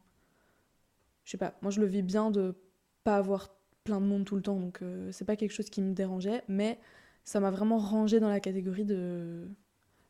je 1.23 1.31
sais 1.31 1.37
pas, 1.37 1.55
moi 1.61 1.71
je 1.71 1.79
le 1.79 1.87
vis 1.87 2.01
bien 2.01 2.31
de 2.31 2.55
pas 3.03 3.17
avoir 3.17 3.55
plein 3.83 4.01
de 4.01 4.05
monde 4.05 4.25
tout 4.25 4.35
le 4.35 4.41
temps, 4.41 4.59
donc 4.59 4.81
euh, 4.81 5.11
c'est 5.11 5.25
pas 5.25 5.35
quelque 5.35 5.53
chose 5.53 5.69
qui 5.69 5.81
me 5.81 5.93
dérangeait, 5.93 6.43
mais 6.47 6.79
ça 7.23 7.39
m'a 7.39 7.51
vraiment 7.51 7.77
rangé 7.77 8.19
dans 8.19 8.29
la 8.29 8.39
catégorie 8.39 8.85
de. 8.85 9.47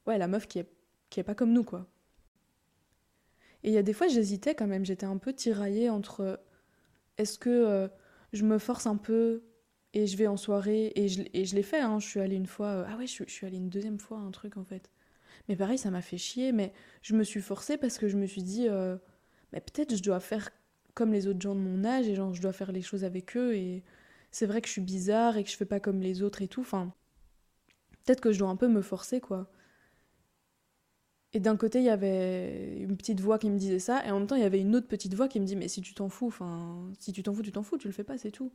Ouais, 0.07 0.17
la 0.17 0.27
meuf 0.27 0.47
qui 0.47 0.59
est, 0.59 0.69
qui 1.09 1.19
est 1.19 1.23
pas 1.23 1.35
comme 1.35 1.51
nous, 1.51 1.63
quoi. 1.63 1.87
Et 3.63 3.69
il 3.69 3.73
y 3.73 3.77
a 3.77 3.83
des 3.83 3.93
fois, 3.93 4.07
j'hésitais 4.07 4.55
quand 4.55 4.67
même, 4.67 4.85
j'étais 4.85 5.07
un 5.07 5.17
peu 5.17 5.33
tiraillée 5.33 5.89
entre 5.89 6.39
est-ce 7.17 7.39
que 7.39 7.49
euh, 7.49 7.87
je 8.33 8.43
me 8.43 8.59
force 8.59 8.85
un 8.85 8.97
peu 8.97 9.43
et 9.93 10.07
je 10.07 10.17
vais 10.17 10.27
en 10.27 10.37
soirée, 10.37 10.91
et 10.95 11.07
je, 11.07 11.23
je 11.33 11.55
l'ai 11.55 11.63
fait, 11.63 11.79
hein, 11.79 11.99
je 11.99 12.05
suis 12.05 12.19
allée 12.19 12.35
une 12.35 12.47
fois, 12.47 12.67
euh, 12.67 12.85
ah 12.87 12.97
ouais, 12.97 13.07
je, 13.07 13.23
suis 13.27 13.47
allée 13.47 13.57
une 13.57 13.69
deuxième 13.69 13.97
fois, 13.97 14.19
un 14.19 14.31
truc 14.31 14.57
en 14.57 14.65
fait. 14.65 14.89
Mais 15.47 15.55
pareil, 15.55 15.77
ça 15.77 15.91
m'a 15.91 16.01
fait 16.01 16.17
chier, 16.17 16.51
mais 16.51 16.73
je 17.01 17.15
me 17.15 17.23
suis 17.23 17.41
forcée 17.41 17.77
parce 17.77 17.97
que 17.97 18.07
je 18.07 18.17
me 18.17 18.25
suis 18.25 18.43
dit, 18.43 18.67
euh, 18.67 18.97
mais 19.53 19.61
peut-être 19.61 19.95
je 19.95 20.03
dois 20.03 20.19
faire 20.19 20.49
comme 20.95 21.11
les 21.11 21.27
autres 21.27 21.41
gens 21.41 21.55
de 21.55 21.59
mon 21.59 21.83
âge, 21.85 22.07
et 22.07 22.15
genre 22.15 22.33
je 22.33 22.41
dois 22.41 22.53
faire 22.53 22.71
les 22.71 22.81
choses 22.81 23.03
avec 23.03 23.35
eux, 23.37 23.55
et 23.55 23.83
c'est 24.31 24.45
vrai 24.45 24.61
que 24.61 24.67
je 24.67 24.73
suis 24.73 24.81
bizarre 24.81 25.37
et 25.37 25.43
que 25.43 25.49
je 25.49 25.57
fais 25.57 25.65
pas 25.65 25.79
comme 25.79 26.01
les 26.01 26.23
autres 26.23 26.41
et 26.41 26.47
tout, 26.47 26.61
enfin, 26.61 26.93
peut-être 28.05 28.21
que 28.21 28.31
je 28.31 28.39
dois 28.39 28.49
un 28.49 28.55
peu 28.55 28.67
me 28.67 28.81
forcer, 28.81 29.19
quoi. 29.21 29.51
Et 31.33 31.39
d'un 31.41 31.57
côté, 31.57 31.79
il 31.79 31.85
y 31.85 31.89
avait 31.89 32.77
une 32.79 32.95
petite 32.95 33.19
voix 33.19 33.37
qui 33.39 33.49
me 33.49 33.57
disait 33.57 33.79
ça, 33.79 34.05
et 34.05 34.11
en 34.11 34.19
même 34.19 34.27
temps, 34.27 34.37
il 34.37 34.41
y 34.41 34.45
avait 34.45 34.61
une 34.61 34.75
autre 34.75 34.87
petite 34.87 35.13
voix 35.15 35.27
qui 35.27 35.39
me 35.39 35.45
dit, 35.45 35.55
mais 35.57 35.67
si 35.67 35.81
tu 35.81 35.93
t'en 35.93 36.09
fous, 36.09 36.27
enfin, 36.27 36.89
si 36.99 37.11
tu 37.11 37.23
t'en 37.23 37.33
fous, 37.33 37.43
tu 37.43 37.51
t'en 37.51 37.63
fous, 37.63 37.77
tu 37.77 37.87
le 37.87 37.93
fais 37.93 38.05
pas, 38.05 38.17
c'est 38.17 38.31
tout 38.31 38.51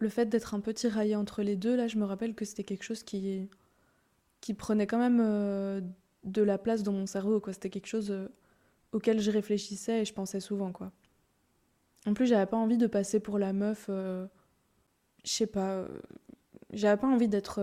le 0.00 0.08
fait 0.08 0.26
d'être 0.26 0.54
un 0.54 0.60
peu 0.60 0.72
tiraillé 0.74 1.14
entre 1.14 1.42
les 1.42 1.56
deux, 1.56 1.76
là, 1.76 1.86
je 1.86 1.98
me 1.98 2.04
rappelle 2.04 2.34
que 2.34 2.44
c'était 2.44 2.64
quelque 2.64 2.82
chose 2.82 3.02
qui, 3.02 3.48
qui 4.40 4.54
prenait 4.54 4.86
quand 4.86 4.98
même 4.98 5.20
euh, 5.20 5.80
de 6.24 6.42
la 6.42 6.58
place 6.58 6.82
dans 6.82 6.92
mon 6.92 7.06
cerveau, 7.06 7.40
quoi. 7.40 7.52
C'était 7.52 7.70
quelque 7.70 7.86
chose 7.86 8.10
euh, 8.10 8.28
auquel 8.92 9.20
je 9.20 9.30
réfléchissais 9.30 10.02
et 10.02 10.04
je 10.04 10.12
pensais 10.12 10.40
souvent, 10.40 10.72
quoi. 10.72 10.92
En 12.06 12.14
plus, 12.14 12.26
j'avais 12.26 12.46
pas 12.46 12.56
envie 12.56 12.78
de 12.78 12.86
passer 12.86 13.20
pour 13.20 13.38
la 13.38 13.52
meuf, 13.52 13.86
euh, 13.90 14.26
je 15.24 15.30
sais 15.30 15.46
pas, 15.46 15.86
j'avais 16.72 16.98
pas 16.98 17.06
envie 17.06 17.28
d'être 17.28 17.60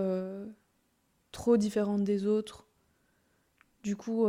trop 1.32 1.58
différente 1.58 2.04
des 2.04 2.28
autres. 2.28 2.68
Du 3.82 3.96
coup, 3.96 4.28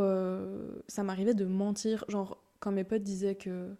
ça 0.87 1.03
m'arrivait 1.03 1.35
de 1.35 1.45
mentir, 1.45 2.05
genre 2.07 2.41
quand 2.59 2.71
mes 2.71 2.83
potes 2.83 3.03
disaient 3.03 3.35
que 3.35 3.75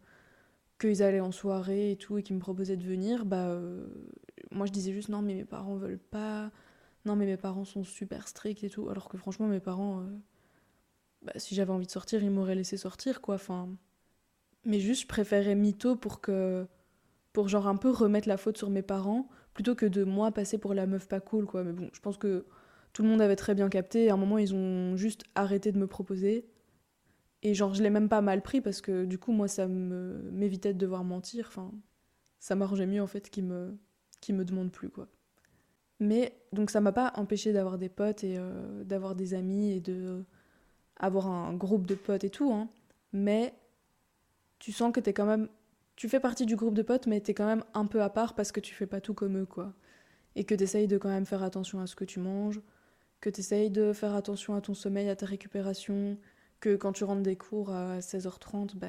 qu'ils 0.80 1.04
allaient 1.04 1.20
en 1.20 1.32
soirée 1.32 1.92
et 1.92 1.96
tout 1.98 2.18
et 2.18 2.24
qu'ils 2.24 2.36
me 2.36 2.42
proposaient 2.42 2.78
de 2.78 2.84
venir, 2.84 3.26
bah 3.26 3.50
euh, 3.50 3.86
moi 4.52 4.66
je 4.66 4.72
disais 4.72 4.94
juste 4.94 5.10
non 5.10 5.22
mais 5.22 5.36
mes 5.36 5.46
parents 5.46 5.76
veulent 5.76 6.00
pas, 6.00 6.52
non 7.06 7.16
mais 7.16 7.26
mes 7.26 7.38
parents 7.38 7.66
sont 7.66 7.84
super 7.84 8.28
stricts 8.28 8.64
et 8.64 8.70
tout, 8.70 8.90
alors 8.90 9.10
que 9.10 9.18
franchement 9.18 9.48
mes 9.48 9.60
parents, 9.60 10.02
euh, 10.02 10.06
bah, 11.24 11.34
si 11.38 11.56
j'avais 11.56 11.72
envie 11.72 11.86
de 11.86 11.92
sortir 11.92 12.24
ils 12.24 12.32
m'auraient 12.32 12.56
laissé 12.56 12.78
sortir 12.78 13.22
quoi, 13.22 13.36
enfin, 13.36 13.70
mais 14.66 14.80
juste 14.80 15.04
je 15.04 15.08
préférais 15.08 15.56
mytho 15.56 15.96
pour 15.96 16.22
que, 16.22 16.68
pour 17.34 17.48
genre 17.50 17.68
un 17.68 17.78
peu 17.78 17.90
remettre 17.90 18.28
la 18.28 18.38
faute 18.38 18.58
sur 18.58 18.70
mes 18.70 18.82
parents 18.82 19.30
plutôt 19.54 19.76
que 19.76 19.86
de 19.86 20.04
moi 20.04 20.32
passer 20.32 20.58
pour 20.58 20.74
la 20.74 20.88
meuf 20.88 21.08
pas 21.08 21.20
cool 21.20 21.46
quoi, 21.46 21.64
mais 21.64 21.74
bon 21.74 21.90
je 21.94 22.00
pense 22.00 22.18
que 22.18 22.46
tout 22.94 23.04
le 23.04 23.10
monde 23.10 23.22
avait 23.22 23.36
très 23.36 23.56
bien 23.56 23.70
capté, 23.70 24.10
à 24.10 24.14
un 24.16 24.18
moment 24.18 24.38
ils 24.38 24.54
ont 24.56 24.96
juste 24.98 25.24
arrêté 25.36 25.72
de 25.72 25.78
me 25.78 25.88
proposer 25.88 26.50
et 27.42 27.54
genre, 27.54 27.74
je 27.74 27.82
l'ai 27.84 27.90
même 27.90 28.10
pas 28.10 28.22
mal 28.22 28.42
pris 28.42 28.62
parce 28.62 28.82
que 28.82 29.06
du 29.06 29.18
coup, 29.18 29.32
moi, 29.32 29.48
ça 29.48 29.68
m'évitait 29.68 30.74
de 30.74 30.80
devoir 30.80 31.04
mentir. 31.04 31.46
Enfin, 31.48 31.72
ça 32.40 32.56
m'arrangeait 32.56 32.86
mieux 32.86 33.02
en 33.02 33.08
fait 33.08 33.30
qu'ils 33.30 33.46
me, 33.46 33.78
qui 34.22 34.34
me 34.34 34.44
demandent 34.46 34.72
plus, 34.72 34.90
quoi. 34.90 35.08
Mais 36.00 36.34
donc, 36.54 36.70
ça 36.70 36.82
m'a 36.82 36.92
pas 36.92 37.14
empêché 37.16 37.52
d'avoir 37.54 37.78
des 37.78 37.90
potes 37.90 38.24
et 38.24 38.38
euh, 38.38 38.84
d'avoir 38.84 39.16
des 39.16 39.34
amis 39.34 39.72
et 39.72 39.80
de 39.82 40.24
avoir 40.98 41.28
un 41.28 41.54
groupe 41.54 41.88
de 41.88 41.96
potes 41.96 42.24
et 42.24 42.30
tout, 42.30 42.52
hein. 42.52 42.70
Mais 43.14 43.54
tu 44.60 44.72
sens 44.72 44.92
que 44.94 45.00
quand 45.12 45.26
même. 45.26 45.50
Tu 45.96 46.08
fais 46.08 46.20
partie 46.22 46.46
du 46.46 46.56
groupe 46.56 46.76
de 46.76 46.82
potes, 46.82 47.08
mais 47.08 47.20
t'es 47.20 47.34
quand 47.34 47.46
même 47.46 47.64
un 47.74 47.86
peu 47.86 48.02
à 48.02 48.10
part 48.10 48.34
parce 48.34 48.54
que 48.54 48.62
tu 48.62 48.74
fais 48.74 48.88
pas 48.88 49.02
tout 49.02 49.14
comme 49.14 49.38
eux, 49.40 49.46
quoi. 49.46 49.74
Et 50.36 50.46
que 50.46 50.56
t'essayes 50.56 50.88
de 50.88 50.98
quand 50.98 51.10
même 51.10 51.26
faire 51.26 51.44
attention 51.44 51.82
à 51.82 51.88
ce 51.88 51.96
que 51.96 52.06
tu 52.06 52.20
manges, 52.20 52.62
que 53.20 53.30
t'essayes 53.30 53.70
de 53.70 53.92
faire 53.94 54.16
attention 54.16 54.56
à 54.56 54.62
ton 54.62 54.74
sommeil, 54.74 55.10
à 55.10 55.16
ta 55.18 55.26
récupération, 55.26 56.18
que 56.62 56.76
quand 56.78 56.94
tu 56.94 57.04
rentres 57.04 57.24
des 57.24 57.36
cours 57.36 57.72
à 57.72 58.00
16h30, 58.00 58.76
bah, 58.78 58.88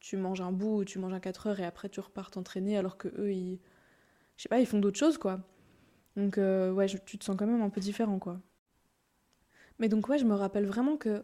tu 0.00 0.16
manges 0.16 0.40
un 0.40 0.52
bout, 0.52 0.84
tu 0.84 0.98
manges 0.98 1.14
un 1.14 1.20
4 1.20 1.46
heures 1.48 1.60
et 1.60 1.64
après 1.64 1.88
tu 1.88 2.00
repars 2.00 2.30
t'entraîner 2.30 2.76
alors 2.76 2.98
que 2.98 3.08
eux, 3.18 3.32
ils, 3.32 3.60
je 4.36 4.42
sais 4.42 4.48
pas, 4.48 4.60
ils 4.60 4.66
font 4.66 4.78
d'autres 4.80 4.98
choses, 4.98 5.18
quoi. 5.18 5.40
Donc, 6.16 6.38
euh, 6.38 6.72
ouais, 6.72 6.86
tu 6.86 7.18
te 7.18 7.24
sens 7.24 7.36
quand 7.36 7.46
même 7.46 7.62
un 7.62 7.70
peu 7.70 7.80
différent, 7.80 8.18
quoi. 8.18 8.40
Mais 9.78 9.88
donc, 9.88 10.08
ouais, 10.08 10.18
je 10.18 10.24
me 10.24 10.34
rappelle 10.34 10.66
vraiment 10.66 10.96
que 10.96 11.22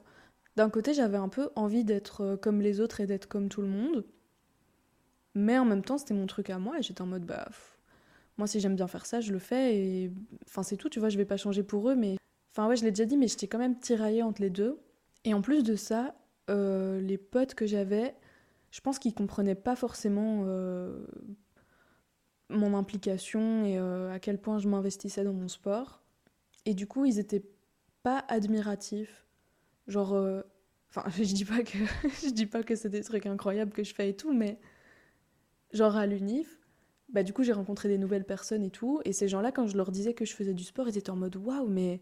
d'un 0.57 0.71
côté, 0.71 0.95
j'avais 0.95 1.19
un 1.19 1.29
peu 1.29 1.51
envie 1.57 1.85
d'être 1.85 2.23
euh, 2.23 2.37
comme 2.37 2.61
les 2.61 2.81
autres 2.81 3.01
et 3.01 3.07
d'être 3.07 3.27
comme 3.27 3.49
tout 3.49 3.61
le 3.61 3.69
monde. 3.69 4.05
Mais 5.35 5.59
en 5.59 5.67
même 5.67 5.83
temps, 5.85 5.99
c'était 5.99 6.15
mon 6.15 6.27
truc 6.27 6.51
à 6.51 6.59
moi 6.59 6.79
et 6.79 6.83
j'étais 6.83 7.03
en 7.03 7.07
mode, 7.07 7.27
bah, 7.27 7.47
moi, 8.39 8.47
si 8.47 8.61
j'aime 8.61 8.77
bien 8.77 8.87
faire 8.87 9.07
ça, 9.07 9.21
je 9.21 9.33
le 9.33 9.39
fais 9.39 9.77
et. 9.77 10.13
Enfin, 10.47 10.63
c'est 10.63 10.77
tout, 10.77 10.89
tu 10.89 10.99
vois, 11.01 11.09
je 11.11 11.19
vais 11.19 11.25
pas 11.25 11.37
changer 11.37 11.63
pour 11.63 11.91
eux, 11.91 11.95
mais. 11.95 12.17
Enfin, 12.53 12.69
ouais, 12.69 12.77
je 12.77 12.85
l'ai 12.85 12.91
déjà 12.91 13.05
dit, 13.05 13.17
mais 13.19 13.29
j'étais 13.29 13.49
quand 13.49 13.59
même 13.59 13.79
tiraillée 13.79 14.23
entre 14.23 14.41
les 14.41 14.51
deux. 14.51 14.81
Et 15.25 15.35
en 15.35 15.43
plus 15.43 15.63
de 15.63 15.77
ça, 15.77 16.15
euh, 16.49 17.01
les 17.01 17.19
potes 17.19 17.55
que 17.55 17.67
j'avais, 17.67 18.15
je 18.71 18.81
pense 18.81 18.99
qu'ils 18.99 19.15
comprenaient 19.15 19.55
pas 19.55 19.77
forcément 19.77 20.45
mon 22.49 22.75
implication 22.75 23.65
et 23.65 23.79
euh, 23.79 24.13
à 24.13 24.19
quel 24.19 24.39
point 24.39 24.59
je 24.59 24.69
m'investissais 24.69 25.25
dans 25.25 25.33
mon 25.33 25.49
sport. 25.49 26.03
Et 26.65 26.75
du 26.75 26.87
coup, 26.87 27.05
ils 27.05 27.19
étaient 27.19 27.45
pas 28.03 28.25
admiratifs. 28.29 29.27
Genre, 29.89 30.13
enfin, 30.91 31.09
je 31.17 31.33
dis 31.35 31.45
pas 31.45 31.63
que 31.63 31.79
je 32.25 32.31
dis 32.31 32.47
pas 32.47 32.63
que 32.63 32.75
c'est 32.75 32.89
des 32.89 33.03
trucs 33.03 33.27
incroyables 33.27 33.73
que 33.73 33.85
je 33.85 33.95
fais 33.95 34.11
et 34.11 34.17
tout, 34.17 34.33
mais 34.33 34.59
genre 35.73 35.97
à 35.97 36.07
l'unif, 36.07 36.61
bah 37.09 37.23
du 37.23 37.33
coup 37.33 37.43
j'ai 37.43 37.53
rencontré 37.53 37.89
des 37.89 37.99
nouvelles 37.99 38.25
personnes 38.25 38.63
et 38.63 38.71
tout, 38.71 39.01
et 39.05 39.13
ces 39.13 39.29
gens-là, 39.29 39.53
quand 39.53 39.67
je 39.67 39.77
leur 39.77 39.91
disais 39.91 40.15
que 40.15 40.25
je 40.25 40.35
faisais 40.35 40.55
du 40.55 40.65
sport, 40.65 40.89
ils 40.89 40.97
étaient 40.97 41.11
en 41.11 41.17
mode 41.17 41.37
waouh, 41.37 41.69
mais 41.69 42.01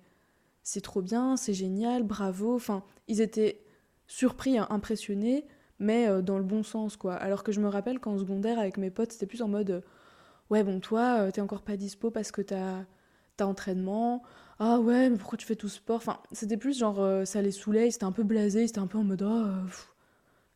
c'est 0.62 0.80
trop 0.82 1.02
bien, 1.02 1.36
c'est 1.36 1.54
génial, 1.54 2.04
bravo. 2.04 2.54
Enfin, 2.54 2.84
ils 3.08 3.20
étaient 3.20 3.60
surpris, 4.06 4.58
hein, 4.58 4.66
impressionnés 4.70 5.46
mais 5.78 6.08
euh, 6.08 6.22
dans 6.22 6.38
le 6.38 6.44
bon 6.44 6.62
sens, 6.62 6.96
quoi. 6.96 7.14
Alors 7.14 7.42
que 7.42 7.52
je 7.52 7.60
me 7.60 7.68
rappelle 7.68 7.98
qu'en 7.98 8.18
secondaire, 8.18 8.58
avec 8.58 8.76
mes 8.78 8.90
potes, 8.90 9.12
c'était 9.12 9.26
plus 9.26 9.42
en 9.42 9.48
mode, 9.48 9.70
euh, 9.70 9.80
ouais, 10.50 10.64
bon, 10.64 10.80
toi, 10.80 11.20
euh, 11.20 11.30
t'es 11.30 11.40
encore 11.40 11.62
pas 11.62 11.76
dispo 11.76 12.10
parce 12.10 12.32
que 12.32 12.42
t'as 12.42 12.84
t'as 13.36 13.46
entraînement. 13.46 14.22
Ah 14.58 14.78
ouais, 14.80 15.10
mais 15.10 15.18
pourquoi 15.18 15.38
tu 15.38 15.46
fais 15.46 15.56
tout 15.56 15.68
sport? 15.68 15.96
Enfin, 15.96 16.20
c'était 16.32 16.56
plus 16.56 16.78
genre, 16.78 17.26
ça 17.26 17.42
les 17.42 17.50
saoulait, 17.50 17.90
c'était 17.90 18.04
un 18.04 18.12
peu 18.12 18.22
blasé, 18.22 18.66
c'était 18.68 18.78
un 18.78 18.86
peu 18.86 18.98
en 18.98 19.04
mode, 19.04 19.22
oh, 19.22 19.68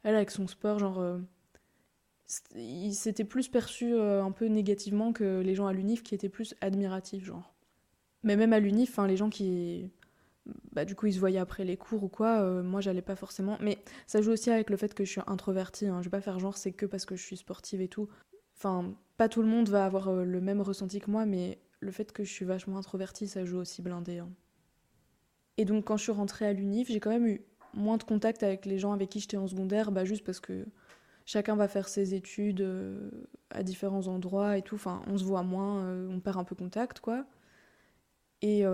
elle 0.04 0.14
avec 0.14 0.30
son 0.30 0.46
sport, 0.46 0.78
genre, 0.78 1.18
il 2.54 2.94
s'était 2.94 3.24
plus 3.24 3.48
perçu 3.48 3.98
un 3.98 4.30
peu 4.30 4.46
négativement 4.46 5.12
que 5.12 5.40
les 5.40 5.56
gens 5.56 5.66
à 5.66 5.72
l'UNIF 5.72 6.04
qui 6.04 6.14
étaient 6.14 6.28
plus 6.28 6.54
admiratifs, 6.60 7.24
genre. 7.24 7.52
Mais 8.22 8.36
même 8.36 8.52
à 8.52 8.60
l'UNIF, 8.60 8.90
enfin, 8.90 9.08
les 9.08 9.16
gens 9.16 9.30
qui 9.30 9.90
bah, 10.72 10.84
du 10.84 10.94
coup, 10.94 11.06
ils 11.06 11.14
se 11.14 11.18
voyaient 11.18 11.38
après 11.38 11.64
les 11.64 11.76
cours 11.76 12.04
ou 12.04 12.08
quoi. 12.08 12.40
Euh, 12.40 12.62
moi, 12.62 12.80
j'allais 12.80 13.02
pas 13.02 13.16
forcément. 13.16 13.58
Mais 13.60 13.78
ça 14.06 14.22
joue 14.22 14.32
aussi 14.32 14.50
avec 14.50 14.70
le 14.70 14.76
fait 14.76 14.94
que 14.94 15.04
je 15.04 15.10
suis 15.10 15.20
introvertie. 15.26 15.86
Hein. 15.86 16.00
Je 16.00 16.06
vais 16.06 16.10
pas 16.10 16.20
faire 16.20 16.38
genre, 16.38 16.56
c'est 16.56 16.72
que 16.72 16.86
parce 16.86 17.04
que 17.04 17.16
je 17.16 17.22
suis 17.22 17.36
sportive 17.36 17.80
et 17.80 17.88
tout. 17.88 18.08
Enfin, 18.58 18.92
pas 19.16 19.28
tout 19.28 19.40
le 19.40 19.46
monde 19.46 19.68
va 19.68 19.84
avoir 19.84 20.08
euh, 20.08 20.24
le 20.24 20.40
même 20.40 20.60
ressenti 20.60 20.98
que 20.98 21.10
moi, 21.10 21.26
mais 21.26 21.58
le 21.78 21.92
fait 21.92 22.10
que 22.10 22.24
je 22.24 22.32
suis 22.32 22.44
vachement 22.44 22.76
introvertie, 22.76 23.28
ça 23.28 23.44
joue 23.44 23.58
aussi 23.58 23.82
blindé. 23.82 24.18
Hein. 24.18 24.28
Et 25.58 25.64
donc, 25.64 25.84
quand 25.84 25.96
je 25.96 26.02
suis 26.02 26.12
rentrée 26.12 26.46
à 26.46 26.52
l'UNIF, 26.52 26.88
j'ai 26.88 26.98
quand 26.98 27.10
même 27.10 27.26
eu 27.26 27.40
moins 27.72 27.98
de 27.98 28.02
contact 28.02 28.42
avec 28.42 28.66
les 28.66 28.78
gens 28.78 28.92
avec 28.92 29.10
qui 29.10 29.20
j'étais 29.20 29.36
en 29.36 29.46
secondaire, 29.46 29.92
bah, 29.92 30.04
juste 30.04 30.24
parce 30.24 30.40
que 30.40 30.66
chacun 31.24 31.54
va 31.54 31.68
faire 31.68 31.88
ses 31.88 32.14
études 32.14 32.62
euh, 32.62 33.10
à 33.50 33.62
différents 33.62 34.08
endroits 34.08 34.58
et 34.58 34.62
tout. 34.62 34.74
Enfin, 34.74 35.02
on 35.06 35.16
se 35.18 35.24
voit 35.24 35.44
moins, 35.44 35.88
on 36.08 36.18
perd 36.18 36.38
un 36.38 36.44
peu 36.44 36.56
contact, 36.56 37.00
quoi. 37.00 37.26
Et. 38.42 38.64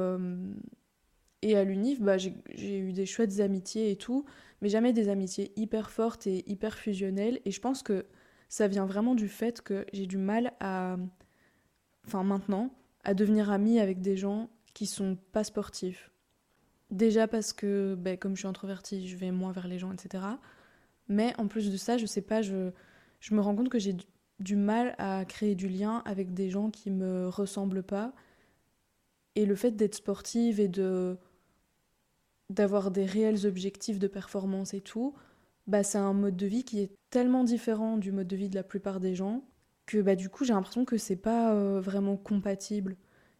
Et 1.42 1.56
à 1.56 1.64
l'UNIF, 1.64 2.00
bah, 2.00 2.16
j'ai 2.16 2.78
eu 2.78 2.94
des 2.94 3.04
chouettes 3.04 3.38
amitiés 3.40 3.90
et 3.90 3.96
tout, 3.96 4.24
mais 4.62 4.70
jamais 4.70 4.94
des 4.94 5.10
amitiés 5.10 5.52
hyper 5.56 5.90
fortes 5.90 6.26
et 6.26 6.42
hyper 6.50 6.78
fusionnelles. 6.78 7.38
Et 7.44 7.50
je 7.50 7.60
pense 7.60 7.82
que 7.82 8.06
ça 8.54 8.68
vient 8.68 8.86
vraiment 8.86 9.16
du 9.16 9.26
fait 9.26 9.62
que 9.62 9.84
j'ai 9.92 10.06
du 10.06 10.16
mal 10.16 10.52
à, 10.60 10.96
enfin 12.06 12.22
maintenant, 12.22 12.72
à 13.02 13.12
devenir 13.12 13.50
amie 13.50 13.80
avec 13.80 14.00
des 14.00 14.16
gens 14.16 14.48
qui 14.74 14.86
sont 14.86 15.18
pas 15.32 15.42
sportifs. 15.42 16.12
Déjà 16.92 17.26
parce 17.26 17.52
que, 17.52 17.96
bah, 17.98 18.16
comme 18.16 18.36
je 18.36 18.42
suis 18.42 18.46
introvertie, 18.46 19.08
je 19.08 19.16
vais 19.16 19.32
moins 19.32 19.50
vers 19.50 19.66
les 19.66 19.80
gens, 19.80 19.92
etc. 19.92 20.22
Mais 21.08 21.34
en 21.36 21.48
plus 21.48 21.72
de 21.72 21.76
ça, 21.76 21.98
je 21.98 22.06
sais 22.06 22.22
pas, 22.22 22.42
je, 22.42 22.70
me 23.32 23.40
rends 23.40 23.56
compte 23.56 23.70
que 23.70 23.80
j'ai 23.80 23.96
du 24.38 24.54
mal 24.54 24.94
à 24.98 25.24
créer 25.24 25.56
du 25.56 25.68
lien 25.68 26.04
avec 26.04 26.32
des 26.32 26.48
gens 26.48 26.70
qui 26.70 26.92
me 26.92 27.26
ressemblent 27.26 27.82
pas. 27.82 28.12
Et 29.34 29.46
le 29.46 29.56
fait 29.56 29.72
d'être 29.72 29.96
sportive 29.96 30.60
et 30.60 30.68
de 30.68 31.18
d'avoir 32.50 32.92
des 32.92 33.04
réels 33.04 33.46
objectifs 33.46 33.98
de 33.98 34.06
performance 34.06 34.74
et 34.74 34.80
tout, 34.80 35.12
bah 35.66 35.82
c'est 35.82 35.98
un 35.98 36.12
mode 36.12 36.36
de 36.36 36.46
vie 36.46 36.64
qui 36.64 36.80
est 36.80 36.92
tellement 37.10 37.44
différent 37.44 37.96
du 37.96 38.12
mode 38.12 38.26
de 38.26 38.36
vie 38.36 38.48
de 38.48 38.54
la 38.54 38.62
plupart 38.62 39.00
des 39.00 39.14
gens 39.14 39.44
que 39.86 40.00
bah 40.02 40.16
du 40.16 40.28
coup 40.28 40.44
j'ai 40.44 40.52
l'impression 40.52 40.84
que 40.84 40.98
c'est 40.98 41.16
pas 41.16 41.54
euh, 41.54 41.80
vraiment 41.80 42.16
compatible. 42.16 42.96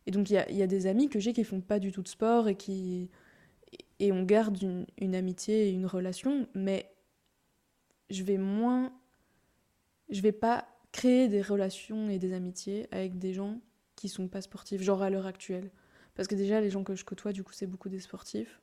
Et 0.06 0.10
donc 0.10 0.30
il 0.30 0.34
y 0.34 0.62
a, 0.62 0.66
des 0.66 0.86
amis 0.86 1.08
que 1.08 1.18
j'ai 1.18 1.32
qui 1.32 1.44
font 1.44 1.60
pas 1.60 1.78
du 1.78 1.90
tout 1.92 2.02
de 2.02 2.08
sport 2.08 2.48
et 2.48 2.56
qui 2.56 3.10
et 4.00 4.12
on 4.12 4.22
garde 4.22 4.60
une, 4.62 4.86
une 4.98 5.14
amitié 5.14 5.68
et 5.68 5.72
une 5.72 5.86
relation, 5.86 6.46
mais 6.54 6.90
je 8.10 8.22
vais 8.22 8.38
moins, 8.38 8.92
je 10.10 10.20
vais 10.20 10.32
pas 10.32 10.68
créer 10.92 11.28
des 11.28 11.42
relations 11.42 12.10
et 12.10 12.18
des 12.18 12.34
amitiés 12.34 12.86
avec 12.90 13.18
des 13.18 13.32
gens 13.32 13.60
qui 13.96 14.08
sont 14.08 14.28
pas 14.28 14.42
sportifs, 14.42 14.82
genre 14.82 15.02
à 15.02 15.10
l'heure 15.10 15.26
actuelle. 15.26 15.70
Parce 16.14 16.28
que 16.28 16.34
déjà 16.34 16.60
les 16.60 16.70
gens 16.70 16.84
que 16.84 16.94
je 16.94 17.04
côtoie 17.04 17.32
du 17.32 17.42
coup 17.44 17.52
c'est 17.54 17.66
beaucoup 17.66 17.88
des 17.88 18.00
sportifs. 18.00 18.60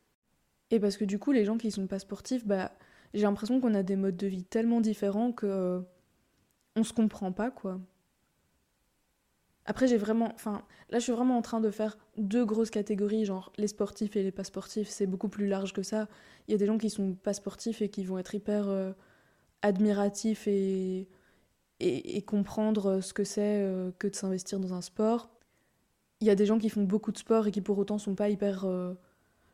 Et 0.72 0.80
parce 0.80 0.98
que 0.98 1.06
du 1.06 1.20
coup, 1.20 1.34
les 1.34 1.46
gens 1.46 1.58
qui 1.58 1.70
sont 1.70 1.86
pas 1.86 2.00
sportifs, 2.00 2.48
bah, 2.48 2.72
j'ai 3.14 3.24
l'impression 3.24 3.60
qu'on 3.60 3.74
a 3.74 3.84
des 3.84 3.96
modes 3.96 4.18
de 4.18 4.28
vie 4.28 4.44
tellement 4.44 4.82
différents 4.82 5.32
que 5.32 5.46
euh, 5.46 5.82
on 6.76 6.84
se 6.84 6.94
comprend 6.94 7.32
pas, 7.32 7.52
quoi. 7.52 7.80
Après, 9.66 9.88
j'ai 9.88 9.98
vraiment. 9.98 10.32
Enfin, 10.34 10.64
là, 10.90 11.00
je 11.00 11.04
suis 11.04 11.12
vraiment 11.12 11.38
en 11.38 11.42
train 11.42 11.62
de 11.62 11.70
faire 11.70 11.98
deux 12.18 12.46
grosses 12.46 12.72
catégories, 12.72 13.26
genre 13.26 13.52
les 13.58 13.68
sportifs 13.68 14.16
et 14.16 14.24
les 14.24 14.32
pas 14.32 14.44
sportifs. 14.44 14.90
C'est 14.90 15.06
beaucoup 15.06 15.30
plus 15.30 15.48
large 15.48 15.74
que 15.74 15.84
ça. 15.84 16.08
Il 16.48 16.52
y 16.52 16.56
a 16.56 16.58
des 16.58 16.66
gens 16.66 16.78
qui 16.78 16.90
sont 16.90 17.14
pas 17.14 17.34
sportifs 17.34 17.82
et 17.82 17.90
qui 17.90 18.04
vont 18.04 18.18
être 18.18 18.34
hyper 18.34 18.70
euh, 18.70 18.92
admiratifs 19.62 20.48
et, 20.48 21.08
et, 21.80 22.22
comprendre 22.24 23.02
ce 23.02 23.14
que 23.14 23.24
c'est 23.24 23.62
euh, 23.64 23.92
que 24.00 24.08
de 24.08 24.16
s'investir 24.16 24.60
dans 24.60 24.74
un 24.74 24.82
sport. 24.82 25.30
Il 26.22 26.28
y 26.28 26.30
a 26.30 26.36
des 26.36 26.46
gens 26.46 26.58
qui 26.58 26.70
font 26.70 26.84
beaucoup 26.84 27.12
de 27.12 27.18
sport 27.18 27.48
et 27.48 27.52
qui 27.52 27.62
pour 27.62 27.78
autant 27.78 27.98
sont 27.98 28.16
pas 28.16 28.30
hyper 28.30 28.66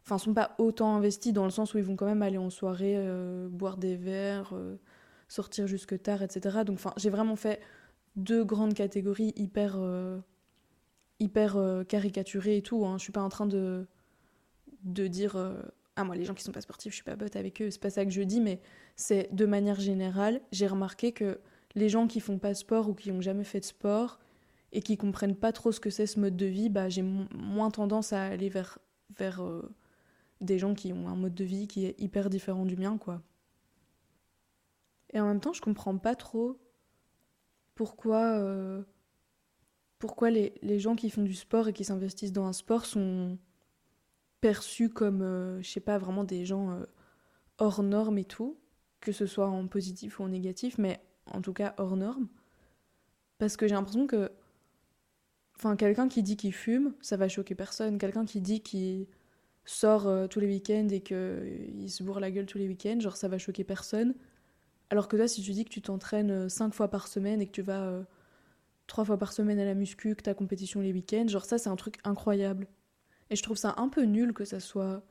enfin 0.07 0.17
sont 0.17 0.33
pas 0.33 0.55
autant 0.57 0.95
investis 0.95 1.33
dans 1.33 1.43
le 1.43 1.49
sens 1.49 1.73
où 1.73 1.77
ils 1.77 1.83
vont 1.83 1.97
quand 1.97 2.05
même 2.05 2.21
aller 2.21 2.37
en 2.37 2.49
soirée, 2.49 2.93
euh, 2.95 3.49
boire 3.49 3.75
des 3.75 3.97
verres, 3.97 4.51
euh, 4.53 4.77
sortir 5.27 5.67
jusque 5.67 6.01
tard, 6.01 6.23
etc. 6.23 6.59
Donc 6.65 6.75
enfin 6.75 6.93
j'ai 6.95 7.09
vraiment 7.09 7.35
fait 7.35 7.59
deux 8.15 8.45
grandes 8.45 8.73
catégories 8.73 9.33
hyper 9.35 9.75
euh, 9.77 10.17
hyper 11.19 11.57
caricaturées 11.89 12.57
et 12.57 12.61
tout. 12.61 12.85
Hein. 12.85 12.97
Je 12.97 13.03
suis 13.03 13.11
pas 13.11 13.21
en 13.21 13.27
train 13.27 13.47
de 13.47 13.85
de 14.83 15.07
dire 15.07 15.35
ah 15.97 16.05
moi 16.05 16.15
les 16.15 16.23
gens 16.23 16.33
qui 16.33 16.43
sont 16.43 16.51
pas 16.53 16.61
sportifs 16.61 16.93
je 16.93 16.97
suis 16.97 17.03
pas 17.03 17.17
pote 17.17 17.35
avec 17.35 17.61
eux 17.61 17.71
c'est 17.71 17.81
pas 17.81 17.89
ça 17.89 18.05
que 18.05 18.11
je 18.11 18.21
dis 18.21 18.39
mais 18.39 18.61
c'est 18.95 19.27
de 19.33 19.45
manière 19.45 19.79
générale 19.79 20.39
j'ai 20.51 20.67
remarqué 20.67 21.11
que 21.11 21.39
les 21.73 21.89
gens 21.89 22.07
qui 22.07 22.19
font 22.19 22.37
pas 22.37 22.53
sport 22.53 22.87
ou 22.87 22.93
qui 22.93 23.11
ont 23.11 23.19
jamais 23.19 23.43
fait 23.43 23.59
de 23.59 23.65
sport 23.65 24.19
et 24.71 24.81
qui 24.81 24.95
comprennent 24.95 25.35
pas 25.35 25.51
trop 25.51 25.71
ce 25.71 25.79
que 25.79 25.89
c'est 25.89 26.05
ce 26.05 26.19
mode 26.19 26.37
de 26.37 26.45
vie 26.45 26.69
bah 26.69 26.89
j'ai 26.89 27.01
moins 27.01 27.71
tendance 27.71 28.13
à 28.13 28.23
aller 28.23 28.49
vers 28.49 28.77
vers 29.17 29.41
des 30.41 30.59
gens 30.59 30.73
qui 30.73 30.93
ont 30.93 31.07
un 31.07 31.15
mode 31.15 31.35
de 31.35 31.43
vie 31.43 31.67
qui 31.67 31.85
est 31.85 31.99
hyper 31.99 32.29
différent 32.29 32.65
du 32.65 32.75
mien, 32.75 32.97
quoi. 32.97 33.21
Et 35.13 35.19
en 35.19 35.27
même 35.27 35.39
temps, 35.39 35.53
je 35.53 35.61
comprends 35.61 35.97
pas 35.97 36.15
trop 36.15 36.59
pourquoi, 37.75 38.39
euh, 38.39 38.83
pourquoi 39.99 40.29
les, 40.29 40.79
gens 40.79 40.95
qui 40.95 41.09
font 41.09 41.23
du 41.23 41.33
sport 41.33 41.69
et 41.69 41.73
qui 41.73 41.85
s'investissent 41.85 42.33
dans 42.33 42.45
un 42.45 42.53
sport 42.53 42.85
sont 42.85 43.37
perçus 44.41 44.89
comme, 44.89 45.21
euh, 45.21 45.61
je 45.61 45.69
sais 45.69 45.79
pas, 45.79 45.97
vraiment 45.97 46.23
des 46.23 46.45
gens 46.45 46.71
euh, 46.71 46.85
hors 47.59 47.83
normes 47.83 48.17
et 48.17 48.25
tout, 48.25 48.57
que 48.99 49.11
ce 49.11 49.25
soit 49.25 49.47
en 49.47 49.67
positif 49.67 50.19
ou 50.19 50.23
en 50.23 50.29
négatif, 50.29 50.77
mais 50.77 50.99
en 51.27 51.41
tout 51.41 51.53
cas 51.53 51.73
hors 51.77 51.95
normes. 51.95 52.27
Parce 53.37 53.55
que 53.57 53.67
j'ai 53.67 53.75
l'impression 53.75 54.07
que. 54.07 54.31
Enfin, 55.55 55.75
quelqu'un 55.75 56.07
qui 56.07 56.21
dit 56.21 56.37
qu'il 56.37 56.53
fume, 56.53 56.93
ça 57.01 57.17
va 57.17 57.27
choquer 57.27 57.55
personne. 57.55 57.97
Quelqu'un 57.97 58.25
qui 58.25 58.41
dit 58.41 58.61
qu'il 58.61 59.07
sort 59.67 60.07
euh, 60.07 60.27
tous 60.27 60.39
les 60.39 60.47
week-ends 60.47 60.87
et 60.89 61.01
qu'il 61.01 61.15
euh, 61.15 61.87
se 61.87 62.01
bourre 62.01 62.19
la 62.19 62.31
gueule 62.31 62.45
tous 62.45 62.57
les 62.57 62.67
week-ends, 62.67 62.99
genre 62.99 63.17
ça 63.17 63.27
va 63.27 63.37
choquer 63.37 63.63
personne. 63.63 64.15
Alors 64.89 65.07
que 65.07 65.17
toi, 65.17 65.27
si 65.27 65.41
tu 65.41 65.51
dis 65.51 65.65
que 65.65 65.69
tu 65.69 65.81
t'entraînes 65.81 66.47
5 66.49 66.67
euh, 66.67 66.71
fois 66.71 66.87
par 66.87 67.07
semaine 67.07 67.41
et 67.41 67.47
que 67.47 67.51
tu 67.51 67.61
vas 67.61 68.05
3 68.87 69.03
fois 69.03 69.17
par 69.17 69.33
semaine 69.33 69.59
à 69.59 69.65
la 69.65 69.73
muscu, 69.73 70.15
que 70.15 70.23
ta 70.23 70.33
compétition 70.33 70.79
les 70.79 70.93
week-ends, 70.93 71.27
genre 71.27 71.45
ça, 71.45 71.57
c'est 71.57 71.69
un 71.69 71.75
truc 71.75 71.97
incroyable. 72.05 72.67
Et 73.29 73.35
je 73.35 73.43
trouve 73.43 73.57
ça 73.57 73.75
un 73.77 73.89
peu 73.89 74.03
nul 74.03 74.33
que 74.33 74.45
ça 74.45 74.61
soit 74.61 75.03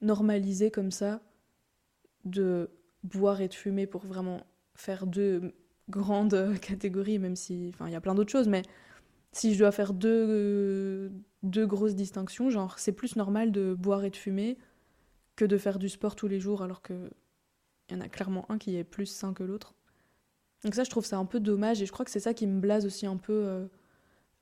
normalisé 0.00 0.70
comme 0.70 0.90
ça, 0.90 1.20
de 2.24 2.70
boire 3.04 3.42
et 3.42 3.48
de 3.48 3.54
fumer 3.54 3.86
pour 3.86 4.06
vraiment 4.06 4.40
faire 4.74 5.06
deux 5.06 5.52
grandes 5.90 6.58
catégories, 6.60 7.18
même 7.18 7.36
si. 7.36 7.70
Enfin, 7.74 7.88
il 7.88 7.92
y 7.92 7.96
a 7.96 8.00
plein 8.00 8.14
d'autres 8.14 8.32
choses, 8.32 8.48
mais 8.48 8.62
si 9.38 9.54
je 9.54 9.58
dois 9.60 9.70
faire 9.70 9.92
deux, 9.92 11.12
deux 11.44 11.66
grosses 11.66 11.94
distinctions, 11.94 12.50
genre 12.50 12.78
c'est 12.78 12.92
plus 12.92 13.14
normal 13.14 13.52
de 13.52 13.72
boire 13.72 14.04
et 14.04 14.10
de 14.10 14.16
fumer 14.16 14.58
que 15.36 15.44
de 15.44 15.56
faire 15.56 15.78
du 15.78 15.88
sport 15.88 16.16
tous 16.16 16.26
les 16.26 16.40
jours 16.40 16.62
alors 16.62 16.82
que 16.82 17.10
il 17.88 17.94
y 17.94 17.98
en 17.98 18.00
a 18.00 18.08
clairement 18.08 18.50
un 18.50 18.58
qui 18.58 18.76
est 18.76 18.84
plus 18.84 19.06
sain 19.06 19.32
que 19.32 19.44
l'autre. 19.44 19.74
Donc 20.64 20.74
ça 20.74 20.82
je 20.82 20.90
trouve 20.90 21.06
ça 21.06 21.18
un 21.18 21.24
peu 21.24 21.38
dommage 21.38 21.80
et 21.80 21.86
je 21.86 21.92
crois 21.92 22.04
que 22.04 22.10
c'est 22.10 22.20
ça 22.20 22.34
qui 22.34 22.46
me 22.48 22.60
blase 22.60 22.84
aussi 22.84 23.06
un 23.06 23.16
peu 23.16 23.32
euh, 23.32 23.66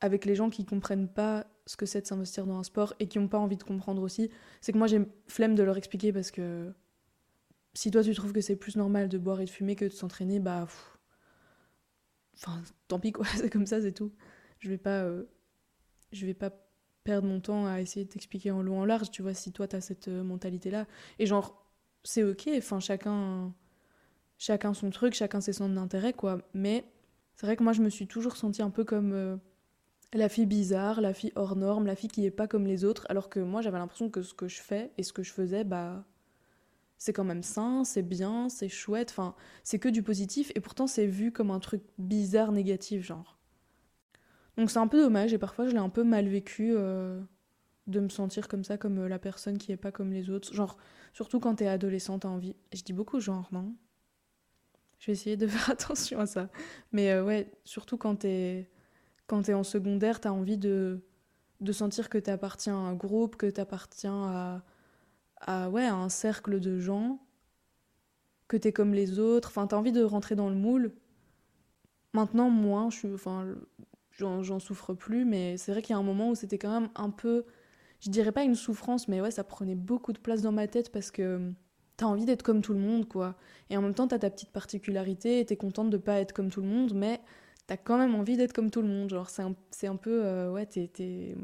avec 0.01 0.25
les 0.25 0.35
gens 0.35 0.49
qui 0.49 0.65
comprennent 0.65 1.09
pas 1.09 1.47
ce 1.67 1.77
que 1.77 1.85
c'est 1.85 2.01
de 2.01 2.07
s'investir 2.07 2.47
dans 2.47 2.59
un 2.59 2.63
sport 2.63 2.95
et 2.99 3.07
qui 3.07 3.19
ont 3.19 3.29
pas 3.29 3.39
envie 3.39 3.59
de 3.59 3.65
comprendre 3.65 4.01
aussi, 4.03 4.31
c'est 4.63 4.73
que 4.73 4.79
moi 4.79 4.87
j'ai 4.87 5.07
flemme 5.27 5.55
de 5.55 5.63
leur 5.63 5.77
expliquer 5.77 6.11
parce 6.13 6.31
que 6.31 6.73
si 7.75 7.91
toi 7.91 8.03
tu 8.03 8.15
trouves 8.15 8.33
que 8.33 8.41
c'est 8.41 8.57
plus 8.57 8.77
normal 8.77 9.11
de 9.11 9.19
boire 9.19 9.41
et 9.43 9.45
de 9.45 9.51
fumer 9.51 9.77
que 9.77 9.85
de 9.85 9.91
s'entraîner, 9.91 10.41
bah 10.41 10.67
enfin 12.35 12.63
tant 12.89 12.99
pis 12.99 13.13
quoi, 13.13 13.27
c'est 13.37 13.51
comme 13.51 13.67
ça, 13.67 13.83
c'est 13.83 13.93
tout. 13.93 14.13
Je 14.67 14.71
vais 14.73 14.79
pas 14.79 15.05
euh, 15.05 15.23
vais 16.13 16.35
pas 16.35 16.51
perdre 17.05 17.29
mon 17.29 17.41
temps 17.41 17.67
à 17.69 17.81
essayer 17.81 18.05
de 18.05 18.11
t'expliquer 18.11 18.51
en 18.51 18.63
long 18.63 18.81
en 18.81 18.85
large, 18.85 19.13
tu 19.13 19.23
vois, 19.23 19.33
si 19.33 19.53
toi 19.53 19.69
t'as 19.69 19.81
cette 19.81 20.09
euh, 20.09 20.25
mentalité-là. 20.25 20.87
Et 21.21 21.27
genre, 21.27 21.65
c'est 22.03 22.25
ok, 22.25 22.49
enfin, 22.59 22.81
chacun, 22.81 23.55
chacun 24.39 24.75
son 24.75 24.91
truc, 24.91 25.15
chacun 25.15 25.41
ses 25.41 25.53
centres 25.53 25.75
d'intérêt, 25.75 26.13
quoi. 26.15 26.41
Mais 26.53 26.85
c'est 27.37 27.47
vrai 27.47 27.57
que 27.57 27.63
moi, 27.63 27.73
je 27.73 27.83
me 27.83 27.89
suis 27.91 28.09
toujours 28.09 28.37
sentie 28.37 28.61
un 28.61 28.71
peu 28.71 28.83
comme 28.85 29.13
euh, 29.13 29.37
la 30.13 30.29
fille 30.29 30.47
bizarre, 30.47 31.01
la 31.01 31.15
fille 31.15 31.33
hors 31.37 31.55
norme, 31.55 31.87
la 31.87 31.95
fille 31.95 32.11
qui 32.11 32.27
est 32.27 32.33
pas 32.33 32.49
comme 32.49 32.67
les 32.67 32.85
autres, 32.85 33.07
alors 33.09 33.29
que 33.29 33.39
moi, 33.39 33.63
j'avais 33.63 33.79
l'impression 33.79 34.11
que 34.11 34.23
ce 34.23 34.35
que 34.35 34.49
je 34.49 34.61
fais 34.61 34.91
et 34.99 35.05
ce 35.05 35.13
que 35.13 35.23
je 35.23 35.33
faisais, 35.33 35.63
bah. 35.65 36.05
C'est 36.99 37.13
quand 37.13 37.25
même 37.25 37.43
sain, 37.45 37.85
c'est 37.85 38.03
bien, 38.03 38.49
c'est 38.49 38.71
chouette, 38.71 39.11
enfin, 39.11 39.37
c'est 39.65 39.79
que 39.79 39.89
du 39.91 40.03
positif, 40.03 40.51
et 40.55 40.61
pourtant 40.61 40.87
c'est 40.87 41.07
vu 41.07 41.31
comme 41.31 41.51
un 41.51 41.61
truc 41.61 41.83
bizarre, 41.99 42.53
négatif, 42.53 43.05
genre. 43.05 43.36
Donc 44.57 44.71
c'est 44.71 44.79
un 44.79 44.89
peu 44.89 45.03
dommage 45.03 45.33
et 45.35 45.39
parfois 45.39 45.67
je 45.67 45.73
l'ai 45.73 45.79
un 45.79 45.89
peu 45.89 46.03
mal 46.05 46.29
vécu 46.29 46.73
euh, 46.75 47.21
de 47.87 48.01
me 48.01 48.09
sentir 48.09 48.49
comme 48.49 48.65
ça, 48.65 48.79
comme 48.79 48.99
euh, 48.99 49.09
la 49.09 49.19
personne 49.19 49.59
qui 49.59 49.73
est 49.73 49.77
pas 49.77 49.93
comme 49.93 50.13
les 50.13 50.31
autres. 50.31 50.53
Genre, 50.55 50.77
surtout 51.13 51.41
quand 51.41 51.57
t'es 51.57 51.69
adolescente, 51.69 52.23
t'as 52.23 52.29
envie. 52.29 52.57
Je 52.75 52.83
dis 52.83 52.93
beaucoup 52.93 53.21
genre, 53.21 53.49
non 53.53 53.75
Je 54.99 55.07
vais 55.07 55.13
essayer 55.13 55.37
de 55.37 55.47
faire 55.49 55.71
attention 55.71 56.21
à 56.21 56.27
ça. 56.27 56.49
Mais 56.93 57.11
euh, 57.13 57.25
ouais, 57.25 57.51
surtout 57.65 57.99
quand 57.99 58.17
t'es 58.17 58.71
quand 59.27 59.49
es 59.49 59.55
en 59.55 59.65
secondaire, 59.65 60.21
t'as 60.21 60.31
envie 60.31 60.57
de, 60.59 61.01
de 61.61 61.73
sentir 61.73 62.09
que 62.09 62.19
t'appartiens 62.19 62.77
à 62.77 62.79
un 62.91 62.95
groupe, 62.95 63.37
que 63.37 63.47
t'appartiens 63.47 64.25
à, 64.25 64.65
à, 65.41 65.71
ouais, 65.71 65.85
à 65.85 65.95
un 65.95 66.09
cercle 66.09 66.61
de 66.61 66.79
gens, 66.79 67.21
que 68.49 68.57
t'es 68.57 68.73
comme 68.73 68.95
les 68.95 69.19
autres. 69.19 69.49
Enfin, 69.49 69.67
t'as 69.67 69.77
envie 69.77 69.93
de 69.93 70.03
rentrer 70.05 70.37
dans 70.37 70.49
le 70.49 70.55
moule. 70.55 70.93
Maintenant, 72.13 72.51
moins, 72.51 72.91
je 72.91 72.97
suis, 72.99 73.15
enfin, 73.15 73.47
j'en 74.19 74.59
souffre 74.59 74.95
plus, 74.95 75.25
mais 75.25 75.57
c'est 75.57 75.73
vrai 75.73 75.83
qu'il 75.83 75.95
y 75.95 75.97
a 75.97 75.99
un 75.99 76.05
moment 76.05 76.31
où 76.31 76.35
c'était 76.35 76.59
quand 76.59 76.81
même 76.81 76.91
un 76.95 77.11
peu, 77.11 77.45
je 78.01 78.11
dirais 78.11 78.33
pas 78.33 78.45
une 78.45 78.55
souffrance, 78.55 79.09
mais 79.09 79.21
ouais, 79.21 79.31
ça 79.31 79.45
prenait 79.45 79.75
beaucoup 79.75 80.13
de 80.13 80.19
place 80.19 80.43
dans 80.43 80.53
ma 80.53 80.67
tête 80.67 80.91
parce 80.93 81.11
que 81.11 81.53
t'as 81.97 82.07
envie 82.07 82.25
d'être 82.25 82.43
comme 82.43 82.63
tout 82.63 82.75
le 82.75 82.81
monde, 82.81 83.09
quoi. 83.09 83.37
Et 83.71 83.77
en 83.77 83.83
même 83.83 83.95
temps, 83.95 84.09
t'as 84.09 84.19
ta 84.19 84.31
petite 84.31 84.51
particularité 84.51 85.41
et 85.41 85.47
t'es 85.47 85.57
contente 85.57 85.91
de 85.91 85.97
pas 85.97 86.21
être 86.21 86.33
comme 86.33 86.51
tout 86.51 86.61
le 86.61 86.69
monde, 86.69 86.93
mais 86.95 87.21
t'as 87.67 87.77
quand 87.77 87.99
même 87.99 88.15
envie 88.15 88.37
d'être 88.37 88.53
comme 88.53 88.71
tout 88.71 88.83
le 88.83 88.89
monde. 88.89 89.11
Genre, 89.11 89.31
c'est 89.31 89.43
un, 89.43 89.55
un, 89.85 89.97
peu. 89.97 90.25
Euh, 90.25 90.51
ouais, 90.51 90.67
t'es. 90.67 91.37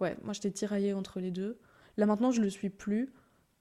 Ouais, 0.00 0.16
moi, 0.22 0.32
j'étais 0.32 0.50
tiraillée 0.50 0.92
entre 0.94 1.20
les 1.20 1.30
deux. 1.30 1.58
Là, 1.96 2.06
maintenant, 2.06 2.30
je 2.30 2.40
le 2.40 2.50
suis 2.50 2.70
plus 2.70 3.12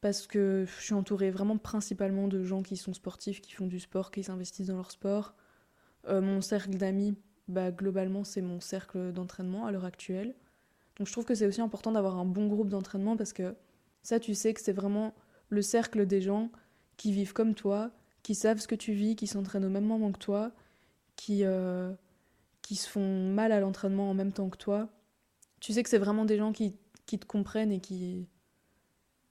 parce 0.02 0.28
que 0.28 0.66
je 0.68 0.84
suis 0.84 0.94
entourée 0.94 1.32
vraiment 1.32 1.58
principalement 1.58 2.28
de 2.28 2.44
gens 2.44 2.62
qui 2.62 2.76
sont 2.76 2.94
sportifs, 2.94 3.42
qui 3.42 3.54
font 3.54 3.68
du 3.68 3.80
sport, 3.80 4.12
qui 4.12 4.24
s'investissent 4.24 4.68
dans 4.68 4.76
leur 4.76 4.92
sport. 4.92 5.36
Euh, 6.10 6.22
mon 6.22 6.42
cercle 6.42 6.76
d'amis, 6.76 7.16
bah, 7.48 7.72
globalement, 7.72 8.24
c'est 8.24 8.42
mon 8.42 8.60
cercle 8.60 9.12
d'entraînement 9.12 9.66
à 9.66 9.72
l'heure 9.72 9.86
actuelle. 9.86 10.36
Donc, 10.98 11.08
je 11.08 11.12
trouve 11.12 11.26
que 11.26 11.36
c'est 11.36 11.48
aussi 11.48 11.62
important 11.62 11.92
d'avoir 11.92 12.18
un 12.18 12.26
bon 12.26 12.48
groupe 12.48 12.70
d'entraînement 12.70 13.18
parce 13.18 13.34
que 13.34 13.56
ça, 14.04 14.20
tu 14.20 14.36
sais 14.36 14.54
que 14.54 14.62
c'est 14.62 14.74
vraiment 14.74 15.14
le 15.50 15.62
cercle 15.62 16.06
des 16.06 16.22
gens 16.22 16.50
qui 16.98 17.12
vivent 17.12 17.34
comme 17.34 17.56
toi, 17.56 17.92
qui 18.22 18.36
savent 18.36 18.60
ce 18.60 18.68
que 18.68 18.76
tu 18.76 18.94
vis, 18.94 19.16
qui 19.16 19.28
s'entraînent 19.28 19.66
au 19.66 19.70
même 19.70 19.86
moment 19.86 20.12
que 20.12 20.20
toi, 20.20 20.52
qui, 21.16 21.44
euh, 21.44 21.92
qui 22.62 22.76
se 22.76 22.90
font 22.90 23.32
mal 23.32 23.52
à 23.52 23.60
l'entraînement 23.60 24.10
en 24.10 24.14
même 24.14 24.32
temps 24.32 24.50
que 24.50 24.58
toi. 24.58 24.90
Tu 25.60 25.74
sais 25.74 25.84
que 25.84 25.90
c'est 25.90 25.98
vraiment 25.98 26.26
des 26.26 26.38
gens 26.38 26.52
qui, 26.52 26.76
qui, 27.06 27.20
te 27.20 27.26
comprennent 27.26 27.72
et 27.72 27.80
qui 27.80 28.28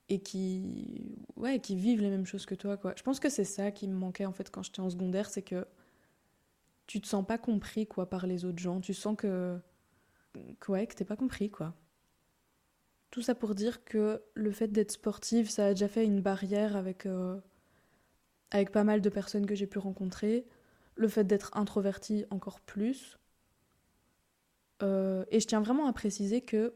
et 0.09 0.21
qui 0.21 1.17
ouais 1.37 1.61
qui 1.61 1.77
vivent 1.77 2.03
les 2.03 2.11
mêmes 2.11 2.27
choses 2.27 2.47
que 2.47 2.55
toi 2.55 2.77
quoi. 2.77 2.93
Je 2.97 3.03
pense 3.03 3.21
que 3.21 3.29
c'est 3.29 3.45
ça 3.45 3.71
qui 3.71 3.89
me 3.89 3.95
manquait 3.95 4.27
en 4.27 4.33
fait 4.33 4.51
quand 4.51 4.63
j'étais 4.63 4.81
en 4.81 4.91
secondaire, 4.91 5.31
c'est 5.31 5.43
que 5.43 5.67
tu 6.93 7.01
te 7.01 7.07
sens 7.07 7.27
pas 7.27 7.39
compris 7.39 7.87
quoi 7.87 8.11
par 8.11 8.27
les 8.27 8.45
autres 8.45 8.59
gens, 8.59 8.79
tu 8.79 8.93
sens 8.93 9.17
que 9.17 9.59
que 10.61 10.73
ouais, 10.73 10.87
que 10.87 10.95
t'es 10.95 11.07
pas 11.07 11.17
compris 11.17 11.49
quoi. 11.49 11.75
Tout 13.11 13.23
ça 13.23 13.35
pour 13.35 13.55
dire 13.55 13.83
que 13.87 14.23
le 14.35 14.51
fait 14.51 14.69
d'être 14.69 14.91
sportive, 14.91 15.49
ça 15.49 15.69
a 15.69 15.71
déjà 15.71 15.89
fait 15.89 16.05
une 16.05 16.21
barrière 16.21 16.77
avec, 16.77 17.07
euh, 17.07 17.41
avec 18.51 18.73
pas 18.73 18.85
mal 18.85 19.01
de 19.01 19.09
personnes 19.09 19.47
que 19.47 19.55
j'ai 19.55 19.67
pu 19.67 19.79
rencontrer. 19.79 20.47
Le 20.95 21.09
fait 21.09 21.25
d'être 21.25 21.57
introvertie 21.57 22.27
encore 22.29 22.61
plus. 22.61 23.19
Euh, 24.83 25.25
et 25.31 25.41
je 25.41 25.47
tiens 25.47 25.63
vraiment 25.63 25.87
à 25.87 25.95
préciser 25.95 26.43
que 26.43 26.75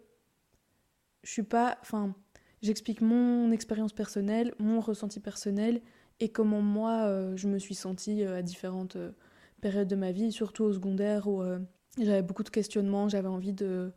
je 1.25 1.31
suis 1.31 1.43
pas. 1.43 1.77
Enfin, 1.83 2.15
j'explique 2.63 3.03
mon 3.03 3.51
expérience 3.51 3.93
personnelle, 3.93 4.55
mon 4.59 4.81
ressenti 4.81 5.21
personnel 5.21 5.83
et 6.21 6.31
comment 6.31 6.63
moi 6.63 7.05
euh, 7.05 7.37
je 7.37 7.49
me 7.49 7.59
suis 7.59 7.75
sentie 7.75 8.23
à 8.23 8.41
différentes 8.41 8.97
périodes 9.67 9.89
de 9.89 9.97
ma 9.97 10.13
vie, 10.13 10.31
surtout 10.31 10.65
au 10.65 10.73
secondaire 10.73 11.27
où 11.27 11.43
j'avais 11.99 12.23
beaucoup 12.23 12.45
de 12.45 12.51
questionnements, 12.51 13.09
j'avais 13.09 13.29
envie 13.29 13.53
de 13.53 13.93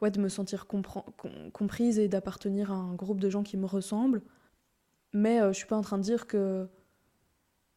ouais, 0.00 0.10
de 0.10 0.20
me 0.20 0.28
sentir 0.28 0.66
comprise 0.66 1.98
et 1.98 2.08
d'appartenir 2.08 2.70
à 2.70 2.74
un 2.74 2.94
groupe 2.94 3.20
de 3.20 3.30
gens 3.30 3.42
qui 3.42 3.56
me 3.56 3.66
ressemblent. 3.66 4.22
Mais 5.12 5.40
euh, 5.40 5.52
je 5.52 5.58
suis 5.58 5.66
pas 5.66 5.76
en 5.76 5.82
train 5.82 5.98
de 5.98 6.02
dire 6.02 6.26
que 6.26 6.68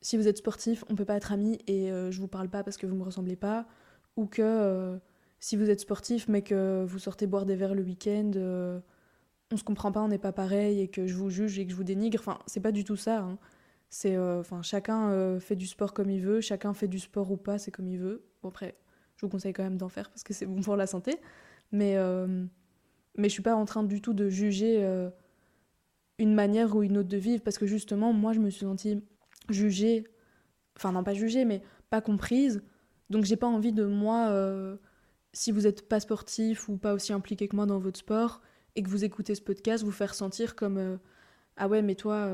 si 0.02 0.18
vous 0.18 0.28
êtes 0.28 0.38
sportif, 0.38 0.84
on 0.90 0.96
peut 0.96 1.06
pas 1.06 1.16
être 1.16 1.32
amis 1.32 1.60
et 1.68 1.92
euh, 1.92 2.12
je 2.12 2.20
vous 2.20 2.28
parle 2.28 2.50
pas 2.50 2.64
parce 2.64 2.78
que 2.78 2.86
vous 2.86 2.96
me 2.96 3.04
ressemblez 3.04 3.36
pas, 3.36 3.68
ou 4.18 4.26
que 4.26 4.42
euh, 4.42 4.98
si 5.40 5.56
vous 5.56 5.70
êtes 5.70 5.80
sportif 5.80 6.28
mais 6.28 6.42
que 6.42 6.84
vous 6.86 7.00
sortez 7.00 7.28
boire 7.28 7.46
des 7.46 7.56
verres 7.56 7.76
le 7.76 7.84
week-end, 7.84 8.32
on 9.54 9.58
se 9.58 9.64
comprend 9.64 9.92
pas, 9.92 10.02
on 10.02 10.08
n'est 10.08 10.18
pas 10.18 10.32
pareil 10.32 10.80
et 10.82 10.88
que 10.88 11.08
je 11.08 11.16
vous 11.16 11.30
juge 11.30 11.60
et 11.60 11.66
que 11.66 11.72
je 11.72 11.76
vous 11.76 11.84
dénigre. 11.84 12.20
Enfin, 12.20 12.40
c'est 12.48 12.62
pas 12.62 12.72
du 12.72 12.84
tout 12.84 12.96
ça. 12.96 13.22
Hein. 13.22 13.38
C'est, 13.94 14.18
enfin, 14.18 14.62
chacun 14.62 15.40
fait 15.40 15.58
du 15.58 15.68
sport 15.68 15.94
comme 15.94 16.10
il 16.10 16.22
veut, 16.22 16.40
chacun 16.40 16.74
fait 16.74 16.88
du 16.88 16.98
sport 16.98 17.30
ou 17.30 17.38
pas, 17.38 17.60
c'est 17.60 17.72
comme 17.72 17.88
il 17.88 18.00
veut. 18.00 18.24
Bon 18.42 18.48
après, 18.48 18.76
je 19.22 19.28
vous 19.28 19.30
conseille 19.30 19.54
quand 19.54 19.62
même 19.64 19.78
d'en 19.78 19.90
faire 19.90 20.10
parce 20.10 20.24
que 20.24 20.34
c'est 20.34 20.48
bon 20.48 20.62
pour 20.62 20.76
la 20.76 20.88
santé. 20.88 21.20
Mais, 21.72 21.96
euh, 21.98 22.44
mais 23.16 23.30
je 23.30 23.34
suis 23.34 23.44
pas 23.44 23.56
en 23.56 23.66
train 23.66 23.84
du 23.84 24.02
tout 24.02 24.14
de 24.14 24.30
juger 24.30 24.84
euh, 24.84 25.12
une 26.18 26.34
manière 26.34 26.76
ou 26.76 26.82
une 26.82 26.98
autre 26.98 27.08
de 27.08 27.18
vivre 27.18 27.44
parce 27.44 27.60
que 27.60 27.68
justement, 27.68 28.14
moi, 28.14 28.34
je 28.34 28.40
me 28.40 28.50
suis 28.50 28.66
sentie 28.66 29.04
jugée, 29.50 30.06
enfin, 30.76 30.92
non 30.92 31.04
pas 31.04 31.14
jugée, 31.14 31.46
mais 31.46 31.62
pas 31.92 32.02
comprise. 32.02 32.64
Donc, 33.12 33.26
j'ai 33.26 33.36
pas 33.36 33.46
envie 33.46 33.74
de 33.74 33.86
moi, 33.86 34.30
euh, 34.30 34.78
si 35.34 35.52
vous 35.52 35.62
n'êtes 35.62 35.88
pas 35.88 36.00
sportif 36.00 36.68
ou 36.68 36.78
pas 36.78 36.94
aussi 36.94 37.14
impliqué 37.14 37.48
que 37.48 37.56
moi 37.56 37.68
dans 37.68 37.78
votre 37.78 38.00
sport 38.00 38.42
et 38.76 38.82
que 38.82 38.90
vous 38.90 39.04
écoutez 39.04 39.36
ce 39.36 39.42
podcast, 39.42 39.84
vous 39.84 39.92
faire 39.92 40.16
sentir 40.16 40.56
comme 40.56 40.98
Ah 41.58 41.68
ouais, 41.68 41.84
mais 41.84 41.94
toi 41.94 42.28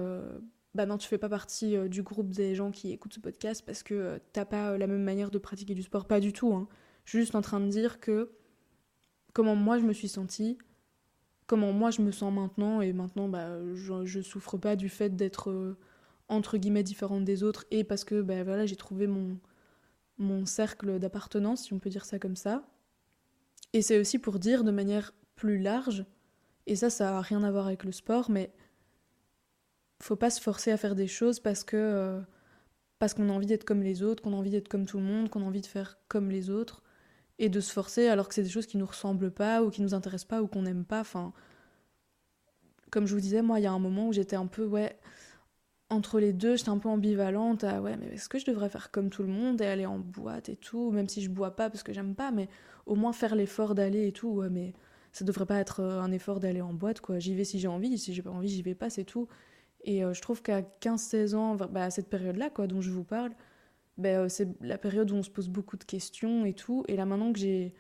bah 0.78 0.86
non, 0.86 0.98
tu 0.98 1.08
fais 1.08 1.18
pas 1.18 1.28
partie 1.28 1.76
du 1.90 2.04
groupe 2.04 2.30
des 2.30 2.54
gens 2.54 2.70
qui 2.70 2.92
écoutent 2.92 3.16
ce 3.16 3.20
podcast 3.20 3.64
parce 3.66 3.82
que 3.82 4.22
t'as 4.32 4.46
pas 4.46 4.78
la 4.78 4.86
même 4.86 5.04
manière 5.04 5.32
de 5.32 5.40
pratiquer 5.40 5.74
du 5.74 5.82
sport. 5.82 6.06
Pas 6.06 6.20
du 6.20 6.34
tout. 6.34 6.54
Hein. 6.54 6.68
Je 7.04 7.10
suis 7.10 7.20
juste 7.20 7.34
en 7.34 7.42
train 7.42 7.60
de 7.60 7.68
dire 7.68 8.00
que 8.00 8.32
comment 9.34 9.56
moi 9.56 9.80
je 9.80 9.84
me 9.86 9.94
suis 9.94 10.08
sentie, 10.08 10.60
comment 11.48 11.74
moi 11.74 11.90
je 11.90 12.02
me 12.02 12.12
sens 12.12 12.32
maintenant, 12.32 12.82
et 12.82 12.94
maintenant 12.94 13.28
bah, 13.28 13.60
je, 13.74 14.06
je 14.06 14.22
souffre 14.22 14.58
pas 14.58 14.76
du 14.76 14.88
fait 14.88 15.16
d'être 15.16 15.50
euh, 15.50 15.78
entre 16.28 16.58
guillemets 16.58 16.84
différente 16.84 17.24
des 17.24 17.42
autres, 17.44 17.66
et 17.72 17.84
parce 17.84 18.04
que 18.04 18.22
bah, 18.22 18.44
voilà, 18.44 18.66
j'ai 18.66 18.76
trouvé 18.76 19.08
mon, 19.08 19.40
mon 20.20 20.46
cercle 20.46 21.00
d'appartenance, 21.00 21.64
si 21.64 21.74
on 21.74 21.80
peut 21.80 21.90
dire 21.90 22.06
ça 22.06 22.20
comme 22.20 22.36
ça. 22.36 22.70
Et 23.74 23.82
c'est 23.82 24.00
aussi 24.00 24.20
pour 24.20 24.38
dire 24.38 24.64
de 24.64 24.72
manière 24.72 25.14
plus 25.36 25.58
large, 25.58 26.06
et 26.66 26.76
ça, 26.76 26.90
ça 26.90 27.12
n'a 27.12 27.22
rien 27.22 27.44
à 27.44 27.52
voir 27.52 27.68
avec 27.68 27.84
le 27.84 27.92
sport, 27.92 28.30
mais 28.30 28.52
faut 30.02 30.16
pas 30.16 30.30
se 30.30 30.42
forcer 30.42 30.72
à 30.72 30.78
faire 30.78 30.96
des 30.96 31.08
choses 31.08 31.40
parce 31.40 31.64
que 31.64 31.78
euh, 31.78 32.22
parce 33.00 33.14
qu'on 33.14 33.30
a 33.30 33.34
envie 33.34 33.48
d'être 33.48 33.64
comme 33.64 33.84
les 33.84 34.04
autres, 34.04 34.24
qu'on 34.24 34.34
a 34.34 34.36
envie 34.36 34.52
d'être 34.52 34.68
comme 34.70 34.86
tout 34.86 34.98
le 34.98 35.04
monde, 35.04 35.30
qu'on 35.30 35.42
a 35.42 35.46
envie 35.46 35.62
de 35.62 35.68
faire 35.68 36.00
comme 36.08 36.30
les 36.30 36.50
autres 36.50 36.84
et 37.40 37.50
de 37.50 37.60
se 37.60 37.72
forcer 37.72 38.08
alors 38.08 38.28
que 38.28 38.34
c'est 38.34 38.44
des 38.44 38.50
choses 38.50 38.66
qui 38.68 38.78
nous 38.78 38.86
ressemblent 38.86 39.32
pas 39.32 39.64
ou 39.64 39.70
qui 39.70 39.82
nous 39.82 39.94
intéressent 39.94 40.28
pas 40.28 40.42
ou 40.42 40.48
qu'on 40.48 40.64
n'aime 40.64 40.86
pas. 40.86 41.02
Enfin, 41.02 41.34
comme 42.90 43.06
je 43.06 43.14
vous 43.14 43.22
disais, 43.22 43.42
moi, 43.42 43.60
il 43.60 43.64
y 43.64 43.68
a 43.68 43.72
un 43.72 43.80
moment 43.80 44.08
où 44.08 44.14
j'étais 44.14 44.36
un 44.36 44.48
peu, 44.48 44.66
ouais, 44.66 44.98
entre 45.90 46.20
les 46.20 46.34
deux, 46.34 46.56
j'étais 46.58 46.70
un 46.70 46.78
peu 46.80 46.90
ambivalente 46.90 47.64
à, 47.64 47.82
ouais, 47.82 47.98
mais 47.98 48.08
est-ce 48.16 48.30
que 48.30 48.40
je 48.40 48.46
devrais 48.46 48.70
faire 48.70 48.92
comme 48.92 49.10
tout 49.10 49.24
le 49.24 49.30
monde 49.30 49.62
et 49.62 49.66
aller 49.66 49.86
en 49.86 50.00
boîte 50.00 50.50
et 50.50 50.56
tout, 50.56 50.92
même 50.92 51.08
si 51.08 51.22
je 51.22 51.30
bois 51.30 51.56
pas 51.56 51.70
parce 51.70 51.84
que 51.84 51.94
j'aime 51.94 52.16
pas, 52.16 52.32
mais 52.32 52.50
au 52.86 52.96
moins 52.96 53.14
faire 53.14 53.36
l'effort 53.36 53.76
d'aller 53.76 54.08
et 54.08 54.12
tout, 54.12 54.30
ouais, 54.30 54.50
mais 54.50 54.74
ça 55.12 55.26
devrait 55.26 55.46
pas 55.46 55.60
être 55.60 55.82
euh, 55.82 56.02
un 56.02 56.12
effort 56.12 56.40
d'aller 56.40 56.62
en 56.62 56.74
boîte, 56.74 57.02
quoi. 57.02 57.20
J'y 57.20 57.36
vais 57.36 57.44
si 57.44 57.60
j'ai 57.60 57.68
envie, 57.68 57.98
si 57.98 58.14
j'ai 58.14 58.22
pas 58.22 58.32
envie, 58.32 58.50
j'y 58.50 58.62
vais 58.62 58.76
pas, 58.76 58.90
c'est 58.90 59.06
tout. 59.06 59.28
Et 59.84 60.04
euh, 60.04 60.14
je 60.14 60.22
trouve 60.22 60.42
qu'à 60.42 60.62
15-16 60.62 61.36
ans, 61.36 61.56
bah, 61.56 61.84
à 61.84 61.90
cette 61.90 62.10
période-là, 62.10 62.50
quoi, 62.50 62.68
dont 62.68 62.82
je 62.82 62.92
vous 62.92 63.04
parle, 63.04 63.32
ben, 63.98 64.26
euh, 64.26 64.30
c'est 64.30 64.48
la 64.62 64.78
période 64.78 65.12
où 65.12 65.16
on 65.16 65.24
se 65.24 65.30
pose 65.30 65.50
beaucoup 65.50 65.78
de 65.78 65.84
questions 65.84 66.46
et 66.46 66.54
tout. 66.54 66.84
Et 66.88 66.96
là, 66.96 67.06
maintenant 67.06 67.34
que 67.34 67.40
j'ai 67.40 67.74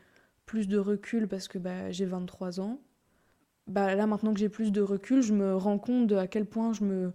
plus 0.46 0.68
de 0.68 0.78
recul 0.78 1.28
parce 1.28 1.48
que 1.48 1.58
bah, 1.58 1.92
j'ai 1.92 2.06
23 2.06 2.60
ans, 2.60 2.82
bah, 3.68 3.96
là, 3.96 4.08
maintenant 4.08 4.34
que 4.34 4.40
j'ai 4.40 4.50
plus 4.50 4.72
de 4.72 4.82
recul, 4.82 5.22
je 5.22 5.34
me 5.34 5.56
rends 5.56 5.80
compte 5.80 6.08
de 6.08 6.16
à 6.16 6.28
quel 6.28 6.46
point 6.46 6.74
je 6.74 6.84
me 6.84 7.14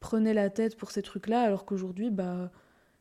prenais 0.00 0.34
la 0.34 0.50
tête 0.50 0.76
pour 0.76 0.90
ces 0.90 1.02
trucs-là, 1.02 1.42
alors 1.42 1.66
qu'aujourd'hui, 1.66 2.10
bah, 2.10 2.50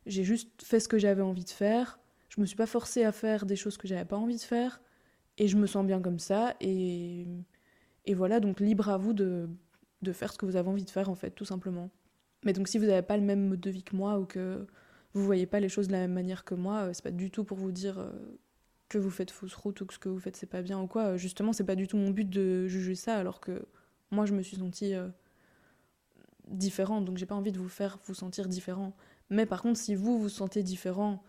j'ai 0.05 0.23
juste 0.23 0.63
fait 0.63 0.79
ce 0.79 0.89
que 0.89 0.97
j'avais 0.97 1.21
envie 1.21 1.45
de 1.45 1.49
faire. 1.49 1.99
Je 2.29 2.41
me 2.41 2.45
suis 2.45 2.57
pas 2.57 2.65
forcée 2.67 3.03
à 3.03 3.11
faire 3.11 3.45
des 3.45 3.55
choses 3.55 3.77
que 3.77 3.87
j'avais 3.87 4.05
pas 4.05 4.17
envie 4.17 4.35
de 4.37 4.41
faire. 4.41 4.81
Et 5.37 5.47
je 5.47 5.57
me 5.57 5.67
sens 5.67 5.85
bien 5.85 6.01
comme 6.01 6.19
ça. 6.19 6.55
Et, 6.61 7.25
et 8.05 8.13
voilà, 8.13 8.39
donc 8.39 8.59
libre 8.59 8.89
à 8.89 8.97
vous 8.97 9.13
de, 9.13 9.49
de 10.01 10.13
faire 10.13 10.31
ce 10.31 10.37
que 10.37 10.45
vous 10.45 10.55
avez 10.55 10.69
envie 10.69 10.85
de 10.85 10.89
faire, 10.89 11.09
en 11.09 11.15
fait, 11.15 11.31
tout 11.31 11.45
simplement. 11.45 11.89
Mais 12.45 12.53
donc, 12.53 12.67
si 12.67 12.77
vous 12.77 12.85
n'avez 12.85 13.01
pas 13.01 13.17
le 13.17 13.23
même 13.23 13.49
mode 13.49 13.59
de 13.59 13.69
vie 13.69 13.83
que 13.83 13.95
moi 13.95 14.19
ou 14.19 14.25
que 14.25 14.65
vous 15.13 15.23
voyez 15.23 15.45
pas 15.45 15.59
les 15.59 15.69
choses 15.69 15.87
de 15.87 15.93
la 15.93 15.99
même 15.99 16.13
manière 16.13 16.43
que 16.43 16.55
moi, 16.55 16.81
euh, 16.81 16.93
c'est 16.93 17.03
pas 17.03 17.11
du 17.11 17.31
tout 17.31 17.43
pour 17.43 17.57
vous 17.57 17.71
dire 17.71 17.99
euh, 17.99 18.11
que 18.89 18.97
vous 18.97 19.09
faites 19.09 19.31
fausse 19.31 19.55
route 19.55 19.81
ou 19.81 19.85
que 19.85 19.93
ce 19.93 19.99
que 19.99 20.09
vous 20.09 20.19
faites 20.19 20.35
c'est 20.35 20.45
pas 20.47 20.61
bien 20.61 20.79
ou 20.79 20.87
quoi. 20.87 21.03
Euh, 21.03 21.17
justement, 21.17 21.53
c'est 21.53 21.63
pas 21.63 21.75
du 21.75 21.87
tout 21.87 21.97
mon 21.97 22.11
but 22.11 22.29
de 22.29 22.67
juger 22.67 22.95
ça 22.95 23.15
alors 23.15 23.39
que 23.39 23.65
moi 24.11 24.25
je 24.25 24.33
me 24.33 24.41
suis 24.41 24.57
sentie 24.57 24.93
différente 26.47 27.05
donc 27.05 27.17
j'ai 27.17 27.27
pas 27.27 27.35
envie 27.35 27.51
de 27.51 27.59
vous 27.59 27.69
faire 27.69 27.99
vous 28.05 28.13
sentir 28.13 28.47
différent. 28.47 28.95
Mais 29.29 29.45
par 29.45 29.61
contre, 29.61 29.79
si 29.79 29.95
vous 29.95 30.19
vous 30.19 30.29
sentez 30.29 30.63
différent 30.63 31.23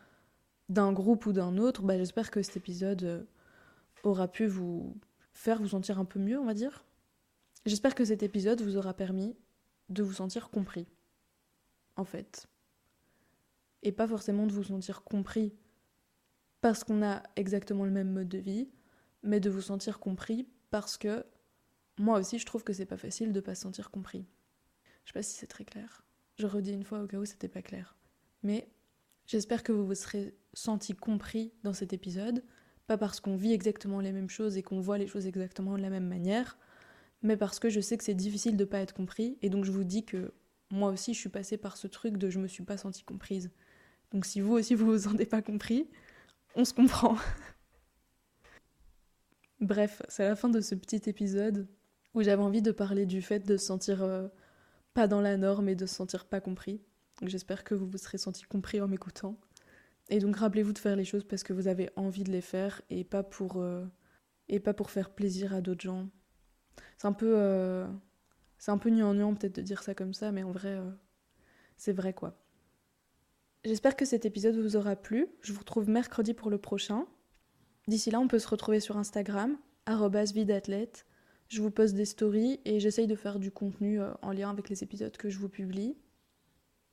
d'un 0.68 0.92
groupe 0.92 1.26
ou 1.26 1.33
d'un 1.33 1.59
autre, 1.59 1.83
bah, 1.83 1.98
j'espère 1.98 2.30
que 2.30 2.42
cet 2.42 2.56
épisode 2.56 3.26
aura 4.02 4.28
pu 4.28 4.46
vous 4.46 4.96
faire 5.35 5.59
vous 5.61 5.68
sentir 5.68 5.98
un 5.98 6.04
peu 6.06 6.18
mieux, 6.18 6.38
on 6.38 6.46
va 6.46 6.54
dire. 6.54 6.85
J'espère 7.66 7.94
que 7.94 8.05
cet 8.05 8.23
épisode 8.23 8.62
vous 8.62 8.77
aura 8.77 8.94
permis 8.94 9.37
de 9.88 10.03
vous 10.03 10.14
sentir 10.14 10.51
compris. 10.51 10.87
En 11.96 12.05
fait 12.05 12.49
et 13.83 13.92
pas 13.92 14.07
forcément 14.07 14.46
de 14.46 14.53
vous 14.53 14.64
sentir 14.64 15.03
compris 15.03 15.55
parce 16.61 16.85
qu'on 16.85 17.03
a 17.03 17.23
exactement 17.37 17.85
le 17.85 17.90
même 17.90 18.12
mode 18.12 18.29
de 18.29 18.38
vie, 18.38 18.68
mais 19.23 19.40
de 19.40 19.51
vous 19.51 19.62
sentir 19.62 19.99
compris 19.99 20.46
parce 20.70 20.99
que 20.99 21.25
moi 21.99 22.18
aussi 22.18 22.38
je 22.38 22.46
trouve 22.46 22.64
que 22.64 22.73
c'est 22.73 22.87
pas 22.87 22.96
facile 22.96 23.33
de 23.33 23.40
pas 23.40 23.55
se 23.55 23.62
sentir 23.62 23.90
compris. 23.90 24.27
Je 25.05 25.11
sais 25.11 25.14
pas 25.14 25.23
si 25.23 25.37
c'est 25.37 25.46
très 25.46 25.64
clair. 25.64 26.05
Je 26.37 26.46
redis 26.46 26.73
une 26.73 26.85
fois 26.85 27.03
au 27.03 27.07
cas 27.07 27.18
où 27.18 27.25
c'était 27.25 27.49
pas 27.49 27.62
clair. 27.62 27.96
Mais 28.42 28.70
j'espère 29.27 29.62
que 29.62 29.73
vous 29.73 29.87
vous 29.87 29.94
serez 29.94 30.35
senti 30.53 30.94
compris 30.94 31.53
dans 31.62 31.73
cet 31.73 31.92
épisode, 31.92 32.44
pas 32.87 32.99
parce 32.99 33.20
qu'on 33.20 33.37
vit 33.37 33.53
exactement 33.53 34.01
les 34.01 34.12
mêmes 34.12 34.31
choses 34.31 34.57
et 34.57 34.62
qu'on 34.62 34.81
voit 34.81 34.99
les 34.99 35.07
choses 35.07 35.27
exactement 35.27 35.77
de 35.77 35.83
la 35.83 35.90
même 35.90 36.07
manière, 36.07 36.59
mais 37.22 37.37
parce 37.37 37.59
que 37.59 37.68
je 37.68 37.80
sais 37.80 37.96
que 37.96 38.04
c'est 38.04 38.14
difficile 38.14 38.56
de 38.56 38.64
pas 38.64 38.80
être 38.80 38.94
compris, 38.94 39.38
et 39.42 39.50
donc 39.50 39.64
je 39.64 39.72
vous 39.72 39.85
dis 39.85 40.04
que 40.04 40.33
moi 40.70 40.90
aussi 40.90 41.14
je 41.14 41.18
suis 41.18 41.28
passée 41.28 41.56
par 41.56 41.76
ce 41.76 41.87
truc 41.87 42.16
de 42.16 42.30
je 42.30 42.38
me 42.38 42.48
suis 42.48 42.64
pas 42.64 42.76
sentie 42.76 43.04
comprise. 43.04 43.50
Donc 44.12 44.26
si 44.26 44.40
vous 44.40 44.54
aussi 44.54 44.74
vous 44.74 44.87
vous 44.87 44.98
sentez 44.98 45.26
pas 45.26 45.42
compris, 45.42 45.88
on 46.54 46.64
se 46.64 46.72
comprend. 46.72 47.16
Bref, 49.61 50.02
c'est 50.09 50.26
la 50.26 50.37
fin 50.37 50.48
de 50.48 50.61
ce 50.61 50.74
petit 50.74 51.09
épisode 51.09 51.68
où 52.14 52.22
j'avais 52.22 52.42
envie 52.42 52.62
de 52.62 52.72
parler 52.72 53.06
du 53.06 53.22
fait 53.22 53.40
de 53.40 53.56
se 53.56 53.66
sentir 53.66 54.02
euh, 54.02 54.28
pas 54.94 55.06
dans 55.06 55.20
la 55.20 55.37
norme 55.37 55.68
et 55.68 55.74
de 55.74 55.87
se 55.87 55.94
sentir 55.94 56.24
pas 56.24 56.40
compris. 56.40 56.80
J'espère 57.22 57.64
que 57.64 57.74
vous 57.74 57.87
vous 57.87 57.98
serez 57.98 58.18
senti 58.18 58.42
compris 58.44 58.80
en 58.80 58.88
m'écoutant. 58.88 59.38
Et 60.09 60.18
donc 60.18 60.37
rappelez-vous 60.37 60.72
de 60.72 60.78
faire 60.78 60.96
les 60.96 61.04
choses 61.04 61.24
parce 61.24 61.42
que 61.42 61.52
vous 61.52 61.68
avez 61.68 61.90
envie 61.94 62.24
de 62.24 62.33
les 62.33 62.40
faire 62.40 62.83
et 62.90 63.04
pas 63.04 63.22
pour, 63.22 63.59
euh, 63.59 63.85
et 64.48 64.59
pas 64.59 64.74
pour 64.74 64.90
faire 64.90 65.11
plaisir 65.11 65.54
à 65.54 65.61
d'autres 65.61 65.83
gens. 65.83 66.09
C'est 66.98 67.06
un 67.06 67.12
peu, 67.12 67.35
euh, 67.37 67.87
c'est 68.59 68.70
un 68.70 68.78
peu 68.78 68.90
peut-être 68.90 69.56
de 69.56 69.62
dire 69.62 69.83
ça 69.83 69.94
comme 69.94 70.14
ça, 70.14 70.33
mais 70.33 70.42
en 70.42 70.52
vrai, 70.52 70.76
euh, 70.76 70.90
c'est 71.76 71.92
vrai 71.92 72.12
quoi. 72.12 72.37
J'espère 73.64 73.96
que 73.96 74.04
cet 74.04 74.24
épisode 74.24 74.56
vous 74.56 74.76
aura 74.76 74.96
plu. 74.96 75.26
Je 75.42 75.52
vous 75.52 75.61
retrouve 75.61 75.88
mercredi 75.88 76.35
pour 76.35 76.50
le 76.50 76.59
prochain. 76.59 77.06
D'ici 77.88 78.11
là, 78.11 78.20
on 78.20 78.28
peut 78.28 78.38
se 78.38 78.48
retrouver 78.48 78.80
sur 78.80 78.96
Instagram, 78.96 79.59
vidathlète. 79.87 81.06
Je 81.48 81.61
vous 81.61 81.70
poste 81.70 81.94
des 81.94 82.04
stories 82.04 82.61
et 82.64 82.80
j'essaye 82.80 83.06
de 83.06 83.16
faire 83.16 83.38
du 83.38 83.50
contenu 83.50 84.00
en 84.22 84.33
lien 84.33 84.50
avec 84.50 84.68
les 84.68 84.83
épisodes 84.83 85.16
que 85.16 85.28
je 85.28 85.38
vous 85.38 85.48
publie. 85.48 85.96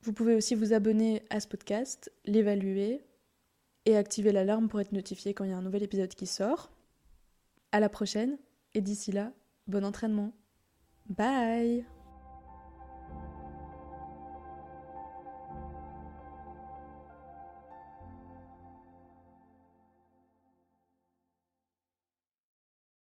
Vous 0.02 0.14
pouvez 0.14 0.36
aussi 0.36 0.56
vous 0.56 0.74
abonner 0.74 1.24
à 1.30 1.40
ce 1.40 1.48
podcast, 1.48 2.12
l'évaluer 2.26 3.06
et 3.86 3.96
activer 3.96 4.32
l'alarme 4.32 4.68
pour 4.68 4.80
être 4.80 4.92
notifié 4.92 5.34
quand 5.34 5.44
il 5.44 5.52
y 5.52 5.54
a 5.54 5.58
un 5.58 5.62
nouvel 5.62 5.84
épisode 5.84 6.14
qui 6.14 6.28
sort. 6.28 6.72
À 7.72 7.80
la 7.80 7.90
prochaine 7.90 8.38
et 8.74 8.82
d'ici 8.82 9.12
là, 9.12 9.34
bon 9.68 9.84
entraînement. 9.86 10.34
Bye 11.10 11.86